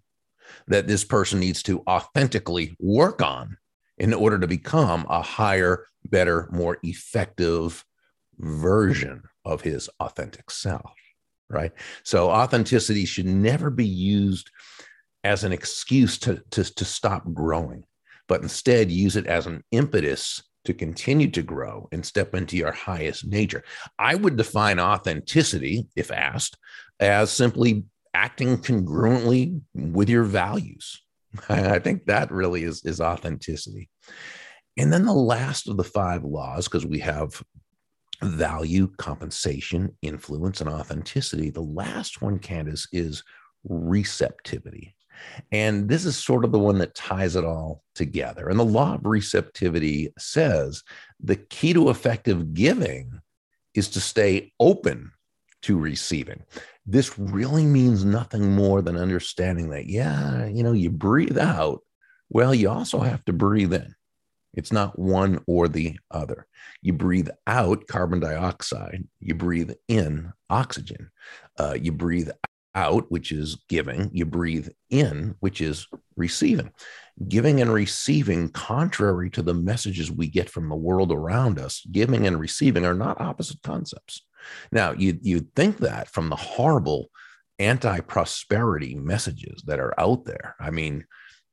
that 0.68 0.86
this 0.86 1.06
person 1.06 1.40
needs 1.40 1.64
to 1.64 1.82
authentically 1.88 2.76
work 2.80 3.22
on 3.22 3.58
in 3.98 4.14
order 4.14 4.40
to 4.40 4.48
become 4.48 5.06
a 5.10 5.22
higher, 5.22 5.88
better, 6.06 6.50
more 6.52 6.78
effective 6.84 7.86
version 8.38 9.24
of 9.46 9.62
his 9.62 9.90
authentic 10.00 10.50
self. 10.50 10.92
Right. 11.50 11.74
So 12.04 12.30
authenticity 12.30 13.06
should 13.06 13.26
never 13.26 13.70
be 13.70 13.86
used 13.86 14.50
as 15.24 15.44
an 15.44 15.52
excuse 15.52 16.18
to, 16.20 16.42
to, 16.52 16.64
to 16.76 16.86
stop 16.86 17.24
growing, 17.34 17.84
but 18.28 18.42
instead 18.42 18.90
use 18.90 19.16
it 19.16 19.28
as 19.28 19.48
an 19.48 19.64
impetus 19.72 20.42
to 20.66 20.74
continue 20.74 21.30
to 21.32 21.42
grow 21.42 21.90
and 21.92 22.06
step 22.06 22.36
into 22.36 22.56
your 22.56 22.72
highest 22.72 23.26
nature. 23.26 23.64
I 23.98 24.16
would 24.16 24.38
define 24.38 24.80
authenticity, 24.80 25.88
if 25.96 26.12
asked, 26.12 26.58
as 27.00 27.32
simply 27.32 27.84
acting 28.14 28.58
congruently 28.58 29.62
with 29.74 30.10
your 30.10 30.24
values. 30.24 31.02
I 31.50 31.80
think 31.80 32.06
that 32.06 32.32
really 32.32 32.64
is, 32.64 32.84
is 32.86 33.02
authenticity. 33.02 33.90
And 34.78 34.92
then 34.92 35.06
the 35.06 35.14
last 35.14 35.68
of 35.68 35.78
the 35.78 35.84
five 35.84 36.24
laws, 36.24 36.68
because 36.68 36.86
we 36.86 37.00
have 37.00 37.42
value, 38.22 38.88
compensation, 38.98 39.96
influence, 40.02 40.62
and 40.62 40.70
authenticity. 40.70 41.50
The 41.50 41.62
last 41.62 42.22
one, 42.22 42.40
Candace, 42.40 42.88
is 42.92 43.24
receptivity. 43.64 44.96
And 45.52 45.88
this 45.88 46.06
is 46.06 46.18
sort 46.18 46.46
of 46.46 46.52
the 46.52 46.60
one 46.60 46.80
that 46.80 46.96
ties 46.96 47.36
it 47.36 47.44
all 47.44 47.84
together. 47.96 48.50
And 48.50 48.60
the 48.60 48.66
law 48.66 48.96
of 48.96 49.06
receptivity 49.06 50.14
says 50.18 50.84
the 51.20 51.36
key 51.36 51.74
to 51.74 51.90
effective 51.90 52.54
giving 52.54 53.22
is 53.74 53.90
to 53.90 54.02
stay 54.02 54.52
open 54.60 55.12
to 55.64 55.78
receiving. 55.78 56.44
This 56.86 57.18
really 57.18 57.66
means 57.66 58.04
nothing 58.04 58.52
more 58.52 58.82
than 58.82 58.98
understanding 58.98 59.70
that, 59.70 59.88
yeah, 59.88 60.46
you 60.46 60.64
know, 60.64 60.72
you 60.72 60.90
breathe 60.90 61.38
out. 61.38 61.82
Well, 62.30 62.56
you 62.56 62.70
also 62.70 63.00
have 63.00 63.24
to 63.26 63.34
breathe 63.34 63.74
in. 63.74 63.94
It's 64.54 64.72
not 64.72 65.00
one 65.00 65.42
or 65.48 65.68
the 65.68 65.98
other. 66.10 66.48
You 66.82 66.94
breathe 66.94 67.30
out 67.48 67.88
carbon 67.88 68.20
dioxide, 68.20 69.08
you 69.20 69.36
breathe 69.36 69.72
in 69.88 70.34
oxygen. 70.50 71.12
Uh, 71.58 71.78
you 71.80 71.92
breathe 71.92 72.30
out, 72.76 73.12
which 73.12 73.32
is 73.32 73.64
giving, 73.70 74.10
you 74.14 74.26
breathe 74.26 74.70
in, 74.90 75.36
which 75.40 75.62
is 75.62 75.88
receiving. 76.16 76.72
Giving 77.28 77.62
and 77.62 77.72
receiving, 77.72 78.50
contrary 78.50 79.30
to 79.32 79.42
the 79.42 79.54
messages 79.54 80.12
we 80.12 80.28
get 80.28 80.50
from 80.50 80.70
the 80.70 80.76
world 80.76 81.12
around 81.12 81.60
us, 81.60 81.86
giving 81.92 82.26
and 82.26 82.40
receiving 82.40 82.86
are 82.86 82.94
not 82.94 83.22
opposite 83.22 83.62
concepts. 83.62 84.26
Now, 84.72 84.94
you, 84.94 85.18
you'd 85.22 85.54
think 85.56 85.78
that 85.78 86.10
from 86.10 86.30
the 86.30 86.36
horrible 86.36 87.10
anti 87.60 88.00
prosperity 88.02 88.96
messages 88.96 89.62
that 89.68 89.80
are 89.80 89.98
out 90.00 90.26
there. 90.26 90.56
I 90.60 90.72
mean, 90.72 91.06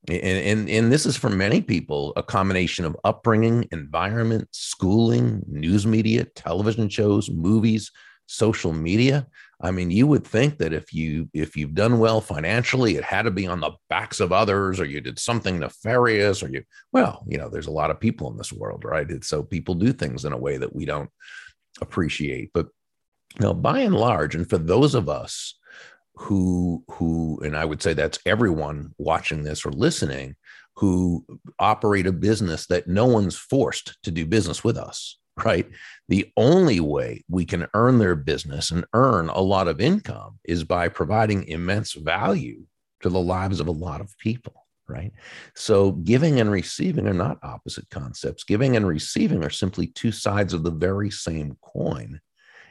and, 0.09 0.19
and, 0.19 0.71
and 0.71 0.93
this 0.93 1.07
is 1.07 1.17
for 1.17 1.29
many 1.29 1.61
people 1.61 2.13
a 2.17 2.23
combination 2.23 2.85
of 2.85 2.97
upbringing, 3.05 3.69
environment, 3.73 4.49
schooling, 4.53 5.43
news 5.47 5.87
media, 5.87 6.25
television 6.25 6.89
shows, 6.89 7.31
movies, 7.31 7.91
social 8.27 8.73
media. 8.73 9.27
I 9.61 9.71
mean, 9.73 9.91
you 9.91 10.07
would 10.07 10.25
think 10.25 10.59
that 10.59 10.73
if 10.73 10.95
you 10.95 11.29
if 11.35 11.57
you've 11.57 11.75
done 11.75 11.99
well 11.99 12.21
financially, 12.21 12.97
it 12.97 13.05
had 13.05 13.23
to 13.23 13.31
be 13.31 13.47
on 13.47 13.61
the 13.61 13.73
backs 13.91 14.21
of 14.21 14.33
others, 14.33 14.79
or 14.79 14.85
you 14.85 15.01
did 15.01 15.19
something 15.19 15.59
nefarious, 15.59 16.43
or 16.43 16.49
you 16.49 16.63
well, 16.93 17.25
you 17.27 17.39
know, 17.39 17.49
there's 17.49 17.67
a 17.67 17.73
lot 17.73 17.91
of 17.91 17.99
people 17.99 18.31
in 18.31 18.37
this 18.37 18.53
world, 18.53 18.85
right? 18.85 19.09
And 19.09 19.25
so 19.25 19.43
people 19.43 19.75
do 19.75 19.93
things 19.93 20.25
in 20.25 20.33
a 20.33 20.39
way 20.39 20.59
that 20.59 20.75
we 20.75 20.85
don't 20.85 21.11
appreciate. 21.81 22.51
But 22.55 22.69
know, 23.41 23.55
by 23.55 23.81
and 23.81 23.95
large, 23.95 24.35
and 24.35 24.49
for 24.49 24.59
those 24.59 24.95
of 24.95 25.09
us 25.09 25.55
who 26.21 26.83
who 26.91 27.39
and 27.45 27.57
i 27.57 27.65
would 27.65 27.81
say 27.81 27.93
that's 27.93 28.19
everyone 28.27 28.93
watching 28.99 29.45
this 29.45 29.65
or 29.65 29.71
listening 29.71 30.35
who 30.75 31.25
operate 31.61 32.09
a 32.09 32.13
business 32.13 32.67
that 32.67 32.89
no 32.89 33.07
one's 33.07 33.37
forced 33.37 33.97
to 34.03 34.11
do 34.11 34.27
business 34.27 34.65
with 34.65 34.77
us 34.77 35.17
right? 35.45 35.69
The 36.09 36.31
only 36.37 36.81
way 36.81 37.25
we 37.29 37.45
can 37.45 37.67
earn 37.75 37.99
their 37.99 38.15
business 38.15 38.71
and 38.71 38.85
earn 38.93 39.29
a 39.29 39.41
lot 39.41 39.69
of 39.69 39.81
income 39.81 40.39
is 40.45 40.65
by 40.65 40.89
providing 40.89 41.47
immense 41.49 41.93
value 41.93 42.65
to 43.03 43.09
the 43.09 43.21
lives 43.21 43.61
of 43.61 43.69
a 43.69 43.73
lot 43.73 44.01
of 44.01 44.17
people, 44.19 44.67
right? 44.89 45.13
So, 45.55 45.93
giving 45.93 46.41
and 46.41 46.51
receiving 46.51 47.07
are 47.07 47.15
not 47.15 47.39
opposite 47.43 47.89
concepts. 47.91 48.45
Giving 48.45 48.77
and 48.77 48.87
receiving 48.87 49.45
are 49.45 49.51
simply 49.51 49.89
two 49.89 50.13
sides 50.13 50.55
of 50.55 50.65
the 50.65 50.73
very 50.73 51.11
same 51.11 51.57
coin, 51.63 52.21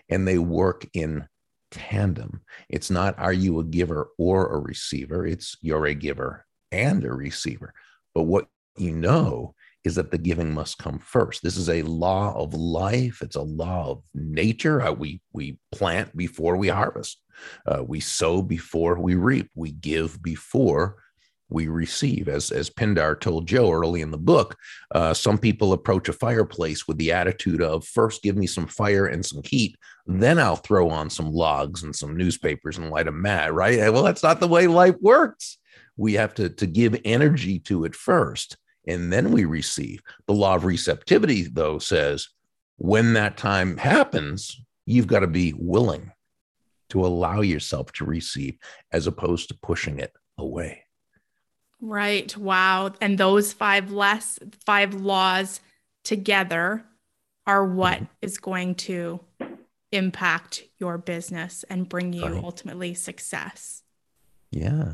and 0.10 0.28
they 0.28 0.38
work 0.38 0.88
in 0.94 1.28
tandem. 1.72 2.42
It's 2.70 2.90
not 2.90 3.18
are 3.20 3.34
you 3.34 3.60
a 3.60 3.64
giver 3.64 4.10
or 4.18 4.54
a 4.54 4.60
receiver, 4.60 5.26
it's 5.26 5.58
you're 5.62 5.86
a 5.86 5.94
giver 5.94 6.46
and 6.72 7.04
a 7.04 7.14
receiver. 7.14 7.74
But 8.14 8.24
what 8.24 8.48
you 8.78 8.92
know 8.92 9.56
is 9.84 9.96
that 9.96 10.12
the 10.12 10.18
giving 10.18 10.54
must 10.54 10.78
come 10.78 11.00
first. 11.00 11.42
This 11.42 11.56
is 11.56 11.70
a 11.70 11.82
law 11.84 12.34
of 12.36 12.54
life. 12.54 13.22
It's 13.22 13.38
a 13.38 13.42
law 13.42 13.92
of 13.92 14.04
nature. 14.14 14.92
We 14.94 15.22
we 15.34 15.60
plant 15.72 16.16
before 16.16 16.58
we 16.58 16.68
harvest. 16.68 17.22
Uh, 17.66 17.84
we 17.86 18.00
sow 18.00 18.42
before 18.42 19.00
we 19.00 19.16
reap. 19.16 19.50
We 19.56 19.72
give 19.72 20.22
before 20.22 20.98
we 21.50 21.68
receive. 21.68 22.28
As 22.28 22.52
as 22.52 22.70
Pindar 22.70 23.20
told 23.20 23.48
Joe 23.48 23.72
early 23.72 24.02
in 24.02 24.12
the 24.12 24.18
book, 24.18 24.58
uh, 24.94 25.14
some 25.14 25.38
people 25.38 25.74
approach 25.74 26.10
a 26.10 26.14
fireplace 26.14 26.88
with 26.88 26.98
the 26.98 27.12
attitude 27.12 27.62
of 27.62 27.86
first 27.86 28.24
give 28.24 28.36
me 28.36 28.48
some 28.48 28.68
fire 28.68 29.08
and 29.08 29.26
some 29.26 29.42
heat, 29.44 29.78
then 30.06 30.40
I'll 30.40 30.56
throw 30.56 30.90
on 30.90 31.10
some 31.10 31.32
logs 31.32 31.84
and 31.84 31.96
some 31.96 32.18
newspapers 32.18 32.78
and 32.78 32.90
light 32.90 33.08
a 33.08 33.12
mat. 33.12 33.54
Right? 33.54 33.92
Well, 33.92 34.04
that's 34.04 34.24
not 34.24 34.40
the 34.40 34.48
way 34.48 34.68
life 34.68 34.96
works. 35.02 35.58
We 35.96 36.14
have 36.14 36.34
to 36.36 36.50
to 36.50 36.68
give 36.68 37.00
energy 37.06 37.60
to 37.60 37.86
it 37.86 37.96
first 37.96 38.58
and 38.88 39.12
then 39.12 39.32
we 39.32 39.46
receive. 39.46 40.02
The 40.26 40.34
law 40.34 40.56
of 40.56 40.66
receptivity, 40.66 41.44
though, 41.44 41.78
says 41.78 42.30
when 42.78 43.14
that 43.14 43.38
time 43.38 43.78
happens, 43.78 44.60
you've 44.86 45.08
got 45.08 45.20
to 45.20 45.28
be 45.28 45.54
willing 45.56 46.12
to 46.90 47.06
allow 47.06 47.42
yourself 47.42 47.92
to 47.94 48.06
receive 48.06 48.58
as 48.94 49.08
opposed 49.08 49.50
to 49.50 49.58
pushing 49.62 50.00
it 50.00 50.14
away. 50.38 50.84
Right. 51.82 52.36
Wow. 52.36 52.94
And 53.02 53.18
those 53.18 53.54
five 53.54 53.92
less 53.92 54.40
five 54.66 54.96
laws 54.96 55.60
together 56.04 56.84
are 57.46 57.66
what 57.66 57.96
mm-hmm. 57.96 58.06
is 58.22 58.38
going 58.38 58.76
to 58.76 59.20
impact 59.92 60.64
your 60.80 60.98
business 60.98 61.64
and 61.70 61.88
bring 61.88 62.14
you 62.14 62.26
right. 62.26 62.44
ultimately 62.44 62.94
success. 62.94 63.84
Yeah. 64.52 64.94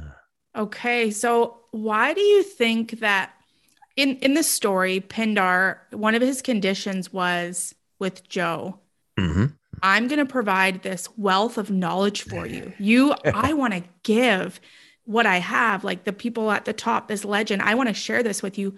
Okay. 0.55 1.09
So 1.09 1.57
why 1.71 2.13
do 2.13 2.21
you 2.21 2.43
think 2.43 2.99
that 2.99 3.33
in 3.95 4.17
in 4.17 4.33
the 4.33 4.43
story, 4.43 4.99
Pindar, 5.01 5.77
one 5.91 6.15
of 6.15 6.21
his 6.21 6.41
conditions 6.41 7.13
was 7.13 7.75
with 7.99 8.27
Joe. 8.27 8.79
Mm-hmm. 9.17 9.45
I'm 9.81 10.07
going 10.07 10.19
to 10.19 10.25
provide 10.25 10.83
this 10.83 11.09
wealth 11.17 11.57
of 11.57 11.69
knowledge 11.69 12.23
for 12.23 12.45
you. 12.45 12.73
You, 12.79 13.13
I 13.25 13.53
want 13.53 13.73
to 13.73 13.83
give 14.03 14.59
what 15.05 15.25
I 15.25 15.37
have, 15.37 15.83
like 15.83 16.03
the 16.03 16.13
people 16.13 16.51
at 16.51 16.65
the 16.65 16.73
top, 16.73 17.07
this 17.07 17.25
legend. 17.25 17.61
I 17.61 17.75
want 17.75 17.89
to 17.89 17.93
share 17.93 18.23
this 18.23 18.41
with 18.41 18.57
you. 18.57 18.75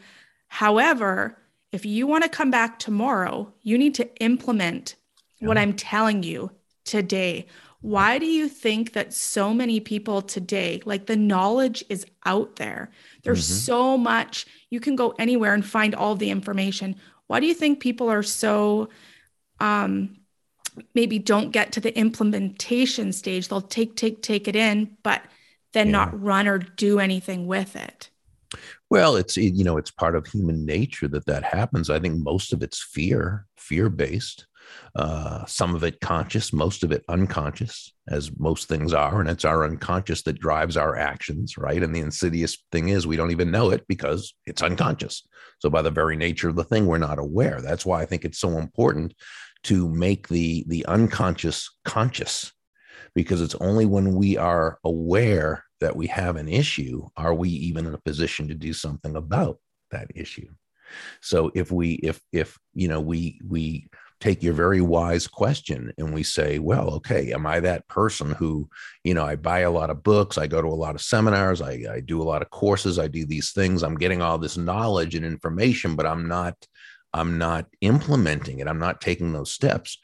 However, 0.47 1.37
if 1.71 1.85
you 1.85 2.07
want 2.07 2.23
to 2.23 2.29
come 2.29 2.51
back 2.51 2.79
tomorrow, 2.79 3.51
you 3.61 3.77
need 3.77 3.95
to 3.95 4.15
implement 4.21 4.95
yeah. 5.39 5.47
what 5.47 5.57
I'm 5.57 5.73
telling 5.73 6.23
you 6.23 6.51
today. 6.83 7.47
Why 7.81 8.17
do 8.17 8.25
you 8.25 8.49
think 8.49 8.93
that 8.93 9.13
so 9.13 9.53
many 9.53 9.79
people 9.79 10.21
today, 10.23 10.81
like 10.85 11.05
the 11.05 11.15
knowledge 11.15 11.83
is 11.89 12.05
out 12.25 12.55
there? 12.55 12.89
There's 13.23 13.45
mm-hmm. 13.45 13.57
so 13.57 13.97
much, 13.97 14.47
you 14.71 14.79
can 14.79 14.95
go 14.95 15.13
anywhere 15.19 15.53
and 15.53 15.63
find 15.63 15.93
all 15.93 16.15
the 16.15 16.31
information. 16.31 16.95
Why 17.27 17.39
do 17.39 17.45
you 17.45 17.53
think 17.53 17.79
people 17.79 18.09
are 18.09 18.23
so, 18.23 18.89
um, 19.59 20.17
maybe 20.95 21.19
don't 21.19 21.51
get 21.51 21.73
to 21.73 21.79
the 21.79 21.95
implementation 21.95 23.11
stage? 23.11 23.49
They'll 23.49 23.61
take, 23.61 23.95
take, 23.95 24.23
take 24.23 24.47
it 24.47 24.55
in, 24.55 24.97
but 25.03 25.21
then 25.75 25.87
yeah. 25.87 25.91
not 25.91 26.21
run 26.21 26.47
or 26.47 26.57
do 26.57 26.99
anything 26.99 27.45
with 27.45 27.75
it. 27.75 28.09
Well, 28.89 29.15
it's 29.15 29.35
you 29.35 29.63
know 29.63 29.77
it's 29.77 29.91
part 29.91 30.15
of 30.15 30.25
human 30.25 30.65
nature 30.65 31.07
that 31.09 31.25
that 31.25 31.43
happens. 31.43 31.89
I 31.89 31.99
think 31.99 32.17
most 32.17 32.53
of 32.53 32.63
it's 32.63 32.81
fear, 32.81 33.45
fear 33.57 33.89
based. 33.89 34.47
Uh, 34.95 35.45
some 35.45 35.75
of 35.75 35.83
it 35.83 35.99
conscious, 35.99 36.51
most 36.51 36.83
of 36.83 36.91
it 36.91 37.03
unconscious, 37.07 37.93
as 38.09 38.31
most 38.39 38.67
things 38.67 38.93
are. 38.93 39.19
And 39.19 39.29
it's 39.29 39.45
our 39.45 39.63
unconscious 39.63 40.23
that 40.23 40.39
drives 40.39 40.75
our 40.75 40.95
actions, 40.95 41.55
right? 41.55 41.83
And 41.83 41.93
the 41.93 41.99
insidious 41.99 42.57
thing 42.71 42.89
is 42.89 43.05
we 43.05 43.15
don't 43.15 43.29
even 43.29 43.51
know 43.51 43.69
it 43.69 43.85
because 43.87 44.33
it's 44.47 44.63
unconscious. 44.63 45.27
So, 45.59 45.69
by 45.69 45.81
the 45.81 45.91
very 45.91 46.15
nature 46.15 46.49
of 46.49 46.55
the 46.55 46.63
thing, 46.63 46.85
we're 46.85 46.97
not 46.97 47.19
aware. 47.19 47.61
That's 47.61 47.85
why 47.85 48.01
I 48.01 48.05
think 48.05 48.25
it's 48.25 48.39
so 48.39 48.57
important 48.57 49.13
to 49.63 49.89
make 49.89 50.29
the, 50.29 50.63
the 50.67 50.85
unconscious 50.85 51.69
conscious, 51.83 52.53
because 53.13 53.41
it's 53.41 53.55
only 53.55 53.85
when 53.85 54.15
we 54.15 54.37
are 54.37 54.79
aware 54.83 55.64
that 55.85 55.95
we 55.95 56.07
have 56.07 56.35
an 56.35 56.47
issue 56.47 57.07
are 57.15 57.33
we 57.33 57.49
even 57.49 57.85
in 57.85 57.93
a 57.93 57.99
position 57.99 58.47
to 58.47 58.55
do 58.55 58.73
something 58.73 59.15
about 59.15 59.59
that 59.91 60.07
issue 60.15 60.47
so 61.21 61.51
if 61.53 61.71
we 61.71 61.93
if 61.95 62.19
if 62.31 62.57
you 62.73 62.87
know 62.87 62.99
we 62.99 63.39
we 63.47 63.87
take 64.19 64.41
your 64.41 64.53
very 64.53 64.81
wise 64.81 65.27
question 65.27 65.91
and 65.97 66.13
we 66.13 66.23
say, 66.23 66.57
well, 66.57 66.89
okay, 66.89 67.33
am 67.33 67.45
I 67.45 67.59
that 67.59 67.87
person 67.87 68.31
who, 68.31 68.67
you 69.03 69.13
know, 69.13 69.25
I 69.25 69.35
buy 69.35 69.59
a 69.59 69.71
lot 69.71 69.89
of 69.89 70.03
books, 70.03 70.37
I 70.37 70.47
go 70.47 70.61
to 70.61 70.67
a 70.67 70.69
lot 70.69 70.95
of 70.95 71.01
seminars, 71.01 71.61
I, 71.61 71.83
I 71.91 71.99
do 71.99 72.21
a 72.21 72.23
lot 72.23 72.41
of 72.41 72.49
courses, 72.49 72.97
I 72.97 73.07
do 73.07 73.25
these 73.25 73.51
things, 73.51 73.83
I'm 73.83 73.97
getting 73.97 74.21
all 74.21 74.37
this 74.37 74.57
knowledge 74.57 75.15
and 75.15 75.25
information, 75.25 75.95
but 75.95 76.05
I'm 76.05 76.27
not, 76.27 76.55
I'm 77.13 77.37
not 77.37 77.67
implementing 77.81 78.59
it. 78.59 78.67
I'm 78.67 78.79
not 78.79 79.01
taking 79.01 79.31
those 79.31 79.51
steps. 79.51 79.97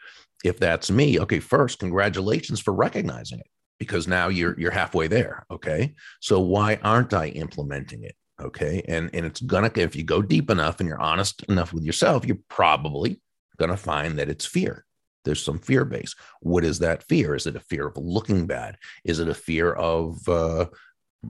If 0.44 0.60
that's 0.60 0.92
me, 0.92 1.20
okay, 1.20 1.40
first, 1.40 1.80
congratulations 1.80 2.60
for 2.60 2.74
recognizing 2.74 3.40
it 3.40 3.48
because 3.82 4.08
now 4.08 4.28
you're 4.28 4.56
you're 4.60 4.70
halfway 4.70 5.08
there. 5.08 5.44
Okay. 5.50 5.96
So 6.20 6.40
why 6.40 6.80
aren't 6.84 7.16
I 7.16 7.30
implementing 7.30 8.04
it? 8.04 8.16
Okay. 8.40 8.84
And 8.88 9.10
and 9.12 9.26
it's 9.26 9.42
gonna 9.42 9.72
if 9.74 9.96
you 9.96 10.04
go 10.04 10.22
deep 10.22 10.52
enough 10.52 10.80
and 10.80 10.88
you're 10.88 11.02
honest 11.02 11.42
enough 11.46 11.74
with 11.74 11.84
yourself, 11.84 12.24
you're 12.24 12.38
probably 12.48 13.20
to 13.70 13.78
find 13.78 14.20
that 14.20 14.30
it's 14.30 14.46
fear. 14.46 14.86
There's 15.26 15.44
some 15.44 15.58
fear 15.58 15.84
base. 15.84 16.14
What 16.42 16.64
is 16.64 16.78
that 16.80 17.04
fear? 17.04 17.34
Is 17.36 17.48
it 17.48 17.56
a 17.56 17.60
fear 17.60 17.88
of 17.88 17.98
looking 17.98 18.46
bad? 18.46 18.78
Is 19.04 19.20
it 19.20 19.28
a 19.28 19.34
fear 19.34 19.74
of 19.74 20.28
uh, 20.30 20.66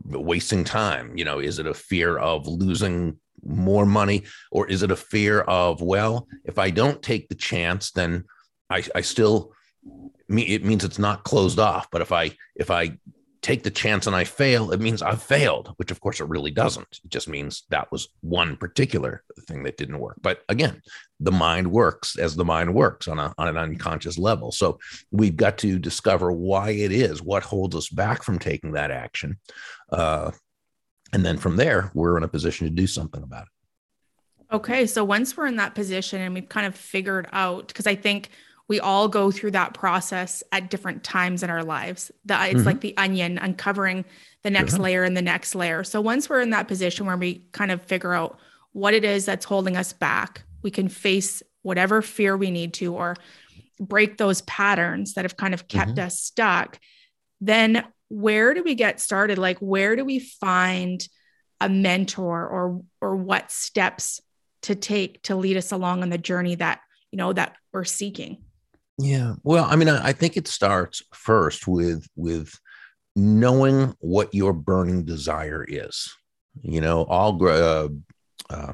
wasting 0.05 0.65
time? 0.65 1.17
You 1.17 1.25
know, 1.25 1.39
is 1.39 1.59
it 1.59 1.67
a 1.67 1.73
fear 1.73 2.17
of 2.17 2.47
losing 2.47 3.17
more 3.43 3.85
money? 3.85 4.23
Or 4.51 4.67
is 4.67 4.83
it 4.83 4.91
a 4.91 4.95
fear 4.95 5.41
of, 5.41 5.81
well, 5.81 6.27
if 6.45 6.57
I 6.57 6.69
don't 6.69 7.01
take 7.01 7.27
the 7.27 7.35
chance, 7.35 7.91
then 7.91 8.25
I, 8.69 8.83
I 8.95 9.01
still, 9.01 9.53
it 10.39 10.63
means 10.63 10.83
it's 10.83 10.99
not 10.99 11.23
closed 11.23 11.59
off. 11.59 11.89
But 11.91 12.01
if 12.01 12.11
I, 12.11 12.31
if 12.55 12.71
I 12.71 12.97
take 13.41 13.63
the 13.63 13.71
chance 13.71 14.05
and 14.05 14.15
I 14.15 14.23
fail, 14.23 14.71
it 14.71 14.79
means 14.79 15.01
I've 15.01 15.21
failed, 15.21 15.73
which 15.77 15.89
of 15.89 15.99
course 15.99 16.19
it 16.19 16.29
really 16.29 16.51
doesn't. 16.51 16.99
It 17.03 17.09
just 17.09 17.27
means 17.27 17.63
that 17.69 17.91
was 17.91 18.07
one 18.21 18.55
particular 18.55 19.23
thing 19.47 19.63
that 19.63 19.77
didn't 19.77 19.99
work. 19.99 20.17
But 20.21 20.43
again, 20.47 20.81
the 21.19 21.31
mind 21.31 21.71
works 21.71 22.17
as 22.19 22.35
the 22.35 22.45
mind 22.45 22.73
works 22.73 23.07
on, 23.07 23.17
a, 23.17 23.33
on 23.37 23.47
an 23.47 23.57
unconscious 23.57 24.17
level. 24.19 24.51
So 24.51 24.79
we've 25.09 25.35
got 25.35 25.57
to 25.59 25.79
discover 25.79 26.31
why 26.31 26.69
it 26.69 26.91
is, 26.91 27.23
what 27.23 27.43
holds 27.43 27.75
us 27.75 27.89
back 27.89 28.21
from 28.21 28.37
taking 28.37 28.73
that 28.73 28.91
action. 28.91 29.39
Uh, 29.91 30.31
and 31.11 31.25
then 31.25 31.37
from 31.37 31.57
there, 31.57 31.91
we're 31.95 32.17
in 32.17 32.23
a 32.23 32.27
position 32.27 32.67
to 32.67 32.71
do 32.71 32.85
something 32.85 33.23
about 33.23 33.43
it. 33.43 34.55
Okay. 34.55 34.85
So 34.85 35.03
once 35.03 35.35
we're 35.35 35.47
in 35.47 35.55
that 35.55 35.73
position 35.73 36.21
and 36.21 36.33
we've 36.35 36.49
kind 36.49 36.67
of 36.67 36.75
figured 36.75 37.27
out, 37.31 37.69
because 37.69 37.87
I 37.87 37.95
think 37.95 38.29
we 38.71 38.79
all 38.79 39.09
go 39.09 39.31
through 39.31 39.51
that 39.51 39.73
process 39.73 40.43
at 40.53 40.69
different 40.69 41.03
times 41.03 41.43
in 41.43 41.49
our 41.49 41.61
lives. 41.61 42.09
That 42.23 42.47
it's 42.47 42.59
mm-hmm. 42.59 42.67
like 42.67 42.79
the 42.79 42.95
onion 42.95 43.37
uncovering 43.37 44.05
the 44.43 44.49
next 44.49 44.79
layer 44.79 45.03
and 45.03 45.17
the 45.17 45.21
next 45.21 45.55
layer. 45.55 45.83
So 45.83 45.99
once 45.99 46.29
we're 46.29 46.39
in 46.39 46.51
that 46.51 46.69
position 46.69 47.05
where 47.05 47.17
we 47.17 47.43
kind 47.51 47.69
of 47.69 47.81
figure 47.81 48.13
out 48.13 48.39
what 48.71 48.93
it 48.93 49.03
is 49.03 49.25
that's 49.25 49.43
holding 49.43 49.75
us 49.75 49.91
back, 49.91 50.43
we 50.61 50.71
can 50.71 50.87
face 50.87 51.43
whatever 51.63 52.01
fear 52.01 52.37
we 52.37 52.49
need 52.49 52.73
to 52.75 52.95
or 52.95 53.17
break 53.77 54.15
those 54.15 54.39
patterns 54.43 55.15
that 55.15 55.25
have 55.25 55.35
kind 55.35 55.53
of 55.53 55.67
kept 55.67 55.91
mm-hmm. 55.91 56.05
us 56.05 56.21
stuck. 56.21 56.79
Then 57.41 57.83
where 58.07 58.53
do 58.53 58.63
we 58.63 58.75
get 58.75 59.01
started? 59.01 59.37
Like 59.37 59.57
where 59.57 59.97
do 59.97 60.05
we 60.05 60.19
find 60.19 61.05
a 61.59 61.67
mentor 61.67 62.47
or 62.47 62.83
or 63.01 63.17
what 63.17 63.51
steps 63.51 64.21
to 64.61 64.75
take 64.75 65.23
to 65.23 65.35
lead 65.35 65.57
us 65.57 65.73
along 65.73 66.03
on 66.03 66.09
the 66.09 66.17
journey 66.17 66.55
that 66.55 66.79
you 67.11 67.17
know 67.17 67.33
that 67.33 67.57
we're 67.73 67.83
seeking? 67.83 68.45
Yeah. 69.01 69.33
Well, 69.43 69.65
I 69.65 69.75
mean, 69.75 69.89
I 69.89 70.13
think 70.13 70.37
it 70.37 70.47
starts 70.47 71.01
first 71.13 71.67
with 71.67 72.07
with 72.15 72.57
knowing 73.15 73.95
what 73.99 74.33
your 74.33 74.53
burning 74.53 75.03
desire 75.05 75.65
is. 75.67 76.13
You 76.61 76.81
know, 76.81 77.03
all 77.05 77.43
uh, 77.47 77.89
uh, 78.49 78.73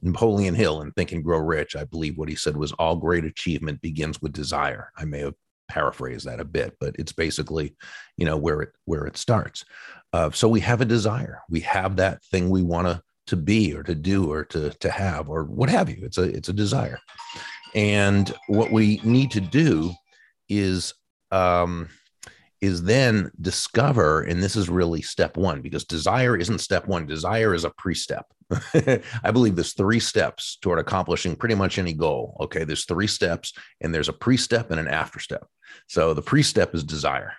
Napoleon 0.00 0.54
Hill 0.54 0.80
in 0.80 0.92
Think 0.92 1.12
and 1.12 1.24
Grow 1.24 1.38
Rich, 1.38 1.76
I 1.76 1.84
believe 1.84 2.16
what 2.16 2.28
he 2.28 2.36
said 2.36 2.56
was 2.56 2.72
all 2.72 2.96
great 2.96 3.24
achievement 3.24 3.80
begins 3.80 4.22
with 4.22 4.32
desire. 4.32 4.92
I 4.96 5.04
may 5.04 5.20
have 5.20 5.34
paraphrased 5.68 6.26
that 6.26 6.40
a 6.40 6.44
bit, 6.44 6.76
but 6.80 6.96
it's 6.98 7.12
basically, 7.12 7.76
you 8.16 8.24
know, 8.24 8.36
where 8.36 8.62
it 8.62 8.70
where 8.86 9.06
it 9.06 9.16
starts. 9.16 9.64
Uh, 10.12 10.30
so 10.30 10.48
we 10.48 10.60
have 10.60 10.80
a 10.80 10.86
desire. 10.86 11.42
We 11.50 11.60
have 11.60 11.96
that 11.96 12.24
thing 12.24 12.48
we 12.48 12.62
want 12.62 12.86
to 12.86 13.02
to 13.26 13.36
be 13.36 13.74
or 13.74 13.82
to 13.82 13.94
do 13.94 14.32
or 14.32 14.44
to 14.46 14.70
to 14.70 14.90
have 14.90 15.28
or 15.28 15.44
what 15.44 15.68
have 15.68 15.90
you. 15.90 15.98
It's 16.02 16.18
a 16.18 16.22
it's 16.22 16.48
a 16.48 16.54
desire. 16.54 16.98
And 17.74 18.32
what 18.48 18.72
we 18.72 19.00
need 19.04 19.30
to 19.32 19.40
do 19.40 19.92
is 20.48 20.94
um, 21.30 21.88
is 22.60 22.82
then 22.82 23.30
discover, 23.40 24.22
and 24.22 24.42
this 24.42 24.56
is 24.56 24.68
really 24.68 25.00
step 25.00 25.36
one 25.36 25.62
because 25.62 25.84
desire 25.84 26.36
isn't 26.36 26.58
step 26.58 26.86
one. 26.86 27.06
Desire 27.06 27.54
is 27.54 27.64
a 27.64 27.70
pre-step. 27.70 28.26
I 29.22 29.30
believe 29.32 29.56
there's 29.56 29.74
three 29.74 30.00
steps 30.00 30.58
toward 30.60 30.78
accomplishing 30.78 31.36
pretty 31.36 31.54
much 31.54 31.78
any 31.78 31.94
goal. 31.94 32.36
Okay, 32.40 32.64
there's 32.64 32.84
three 32.84 33.06
steps, 33.06 33.52
and 33.80 33.94
there's 33.94 34.08
a 34.08 34.12
pre-step 34.14 34.70
and 34.70 34.80
an 34.80 34.88
after 34.88 35.20
step. 35.20 35.46
So 35.86 36.12
the 36.12 36.22
pre-step 36.22 36.74
is 36.74 36.84
desire. 36.84 37.34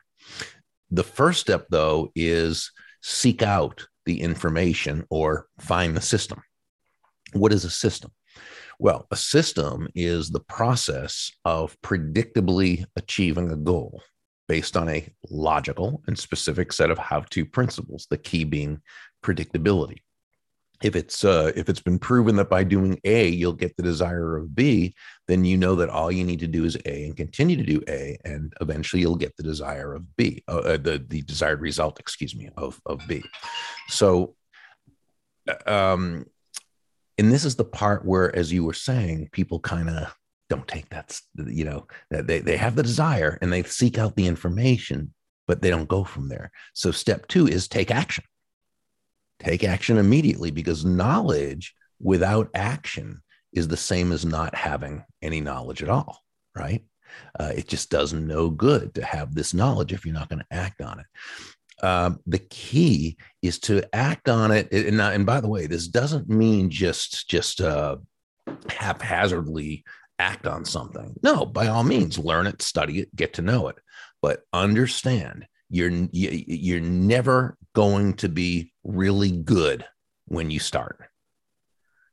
The 0.89 1.03
first 1.03 1.39
step, 1.39 1.67
though, 1.69 2.11
is 2.15 2.71
seek 3.03 3.43
out 3.43 3.85
the 4.05 4.21
information 4.21 5.05
or 5.09 5.47
find 5.59 5.95
the 5.95 6.01
system. 6.01 6.41
What 7.33 7.53
is 7.53 7.65
a 7.65 7.69
system? 7.69 8.11
Well, 8.81 9.05
a 9.11 9.15
system 9.15 9.89
is 9.93 10.31
the 10.31 10.39
process 10.39 11.31
of 11.45 11.79
predictably 11.83 12.83
achieving 12.95 13.51
a 13.51 13.55
goal 13.55 14.01
based 14.47 14.75
on 14.75 14.89
a 14.89 15.07
logical 15.29 16.01
and 16.07 16.17
specific 16.17 16.73
set 16.73 16.89
of 16.89 16.97
how-to 16.97 17.45
principles, 17.45 18.07
the 18.09 18.17
key 18.17 18.43
being 18.43 18.81
predictability. 19.23 19.99
If 20.81 20.95
it's 20.95 21.23
uh, 21.23 21.51
if 21.55 21.69
it's 21.69 21.79
been 21.79 21.99
proven 21.99 22.37
that 22.37 22.49
by 22.49 22.63
doing 22.63 22.99
A 23.03 23.27
you'll 23.27 23.53
get 23.53 23.77
the 23.77 23.83
desire 23.83 24.35
of 24.35 24.55
B, 24.55 24.95
then 25.27 25.45
you 25.45 25.57
know 25.57 25.75
that 25.75 25.89
all 25.89 26.11
you 26.11 26.23
need 26.23 26.39
to 26.39 26.47
do 26.47 26.65
is 26.65 26.75
A 26.87 27.05
and 27.05 27.15
continue 27.15 27.57
to 27.57 27.63
do 27.63 27.83
A, 27.87 28.17
and 28.25 28.51
eventually 28.61 29.03
you'll 29.03 29.15
get 29.15 29.37
the 29.37 29.43
desire 29.43 29.93
of 29.93 30.15
B, 30.17 30.43
uh, 30.47 30.57
uh 30.57 30.77
the 30.77 31.05
the 31.07 31.21
desired 31.21 31.61
result, 31.61 31.99
excuse 31.99 32.35
me, 32.35 32.49
of 32.57 32.81
of 32.87 32.99
B. 33.07 33.21
So, 33.89 34.33
uh, 35.47 35.71
um, 35.71 36.25
and 37.17 37.31
this 37.31 37.45
is 37.45 37.55
the 37.55 37.65
part 37.65 38.05
where, 38.05 38.35
as 38.35 38.51
you 38.51 38.63
were 38.63 38.73
saying, 38.73 39.29
people 39.31 39.59
kind 39.59 39.89
of 39.89 40.15
don't 40.49 40.67
take 40.67 40.89
that, 40.89 41.19
you 41.45 41.63
know, 41.63 41.87
they, 42.09 42.39
they 42.39 42.57
have 42.57 42.75
the 42.75 42.83
desire 42.83 43.37
and 43.41 43.51
they 43.51 43.63
seek 43.63 43.97
out 43.97 44.15
the 44.15 44.27
information, 44.27 45.13
but 45.47 45.61
they 45.61 45.69
don't 45.69 45.87
go 45.87 46.03
from 46.03 46.27
there. 46.27 46.51
So 46.73 46.91
step 46.91 47.27
two 47.27 47.47
is 47.47 47.67
take 47.67 47.91
action. 47.91 48.23
Take 49.39 49.63
action 49.63 49.97
immediately 49.97 50.51
because 50.51 50.85
knowledge 50.85 51.73
without 51.99 52.49
action 52.53 53.21
is 53.53 53.67
the 53.67 53.77
same 53.77 54.11
as 54.11 54.25
not 54.25 54.55
having 54.55 55.03
any 55.21 55.41
knowledge 55.41 55.83
at 55.83 55.89
all, 55.89 56.19
right? 56.55 56.83
Uh, 57.39 57.51
it 57.55 57.67
just 57.67 57.89
does 57.89 58.13
no 58.13 58.49
good 58.49 58.93
to 58.95 59.03
have 59.03 59.33
this 59.33 59.53
knowledge 59.53 59.93
if 59.93 60.05
you're 60.05 60.13
not 60.13 60.29
going 60.29 60.39
to 60.39 60.55
act 60.55 60.81
on 60.81 60.99
it. 60.99 61.05
Um, 61.81 62.19
the 62.27 62.39
key 62.39 63.17
is 63.41 63.59
to 63.59 63.83
act 63.93 64.29
on 64.29 64.51
it. 64.51 64.71
And, 64.71 65.01
and, 65.01 65.25
by 65.25 65.41
the 65.41 65.47
way, 65.47 65.65
this 65.65 65.87
doesn't 65.87 66.29
mean 66.29 66.69
just 66.69 67.27
just 67.29 67.59
uh, 67.59 67.97
haphazardly 68.69 69.83
act 70.19 70.45
on 70.45 70.65
something. 70.65 71.15
No, 71.23 71.45
by 71.45 71.67
all 71.67 71.83
means, 71.83 72.19
learn 72.19 72.47
it, 72.47 72.61
study 72.61 72.99
it, 72.99 73.15
get 73.15 73.33
to 73.33 73.41
know 73.41 73.67
it, 73.69 73.77
but 74.21 74.43
understand 74.53 75.47
you're 75.69 75.91
you're 76.11 76.81
never 76.81 77.57
going 77.73 78.13
to 78.15 78.29
be 78.29 78.73
really 78.83 79.31
good 79.31 79.85
when 80.25 80.51
you 80.51 80.59
start. 80.59 80.99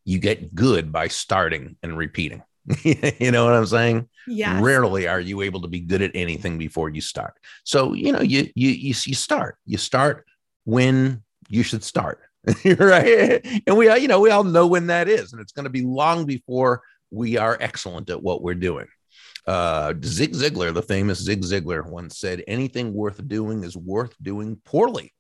You 0.04 0.18
get 0.18 0.54
good 0.54 0.92
by 0.92 1.08
starting 1.08 1.76
and 1.82 1.98
repeating. 1.98 2.42
you 2.82 3.30
know 3.30 3.44
what 3.44 3.54
I'm 3.54 3.66
saying? 3.66 4.08
Yeah. 4.28 4.60
Rarely 4.60 5.08
are 5.08 5.20
you 5.20 5.42
able 5.42 5.62
to 5.62 5.68
be 5.68 5.80
good 5.80 6.02
at 6.02 6.12
anything 6.14 6.58
before 6.58 6.88
you 6.88 7.00
start. 7.00 7.34
So 7.64 7.92
you 7.94 8.12
know 8.12 8.20
you 8.20 8.50
you 8.54 8.70
you, 8.70 8.94
you 9.06 9.14
start. 9.14 9.56
You 9.66 9.78
start 9.78 10.26
when 10.64 11.22
you 11.48 11.62
should 11.62 11.84
start. 11.84 12.20
right 12.78 13.44
and 13.66 13.76
we 13.76 13.92
you 13.98 14.08
know 14.08 14.20
we 14.20 14.30
all 14.30 14.44
know 14.44 14.66
when 14.66 14.86
that 14.86 15.08
is 15.08 15.32
and 15.32 15.42
it's 15.42 15.52
going 15.52 15.64
to 15.64 15.70
be 15.70 15.82
long 15.82 16.24
before 16.24 16.80
we 17.10 17.36
are 17.36 17.58
excellent 17.60 18.10
at 18.10 18.22
what 18.22 18.42
we're 18.42 18.54
doing. 18.54 18.86
Uh, 19.46 19.94
Zig 20.04 20.32
Ziglar, 20.34 20.74
the 20.74 20.82
famous 20.82 21.18
Zig 21.18 21.40
Ziglar, 21.40 21.84
once 21.86 22.18
said, 22.18 22.44
anything 22.46 22.92
worth 22.92 23.26
doing 23.26 23.64
is 23.64 23.76
worth 23.76 24.14
doing 24.22 24.60
poorly 24.64 25.14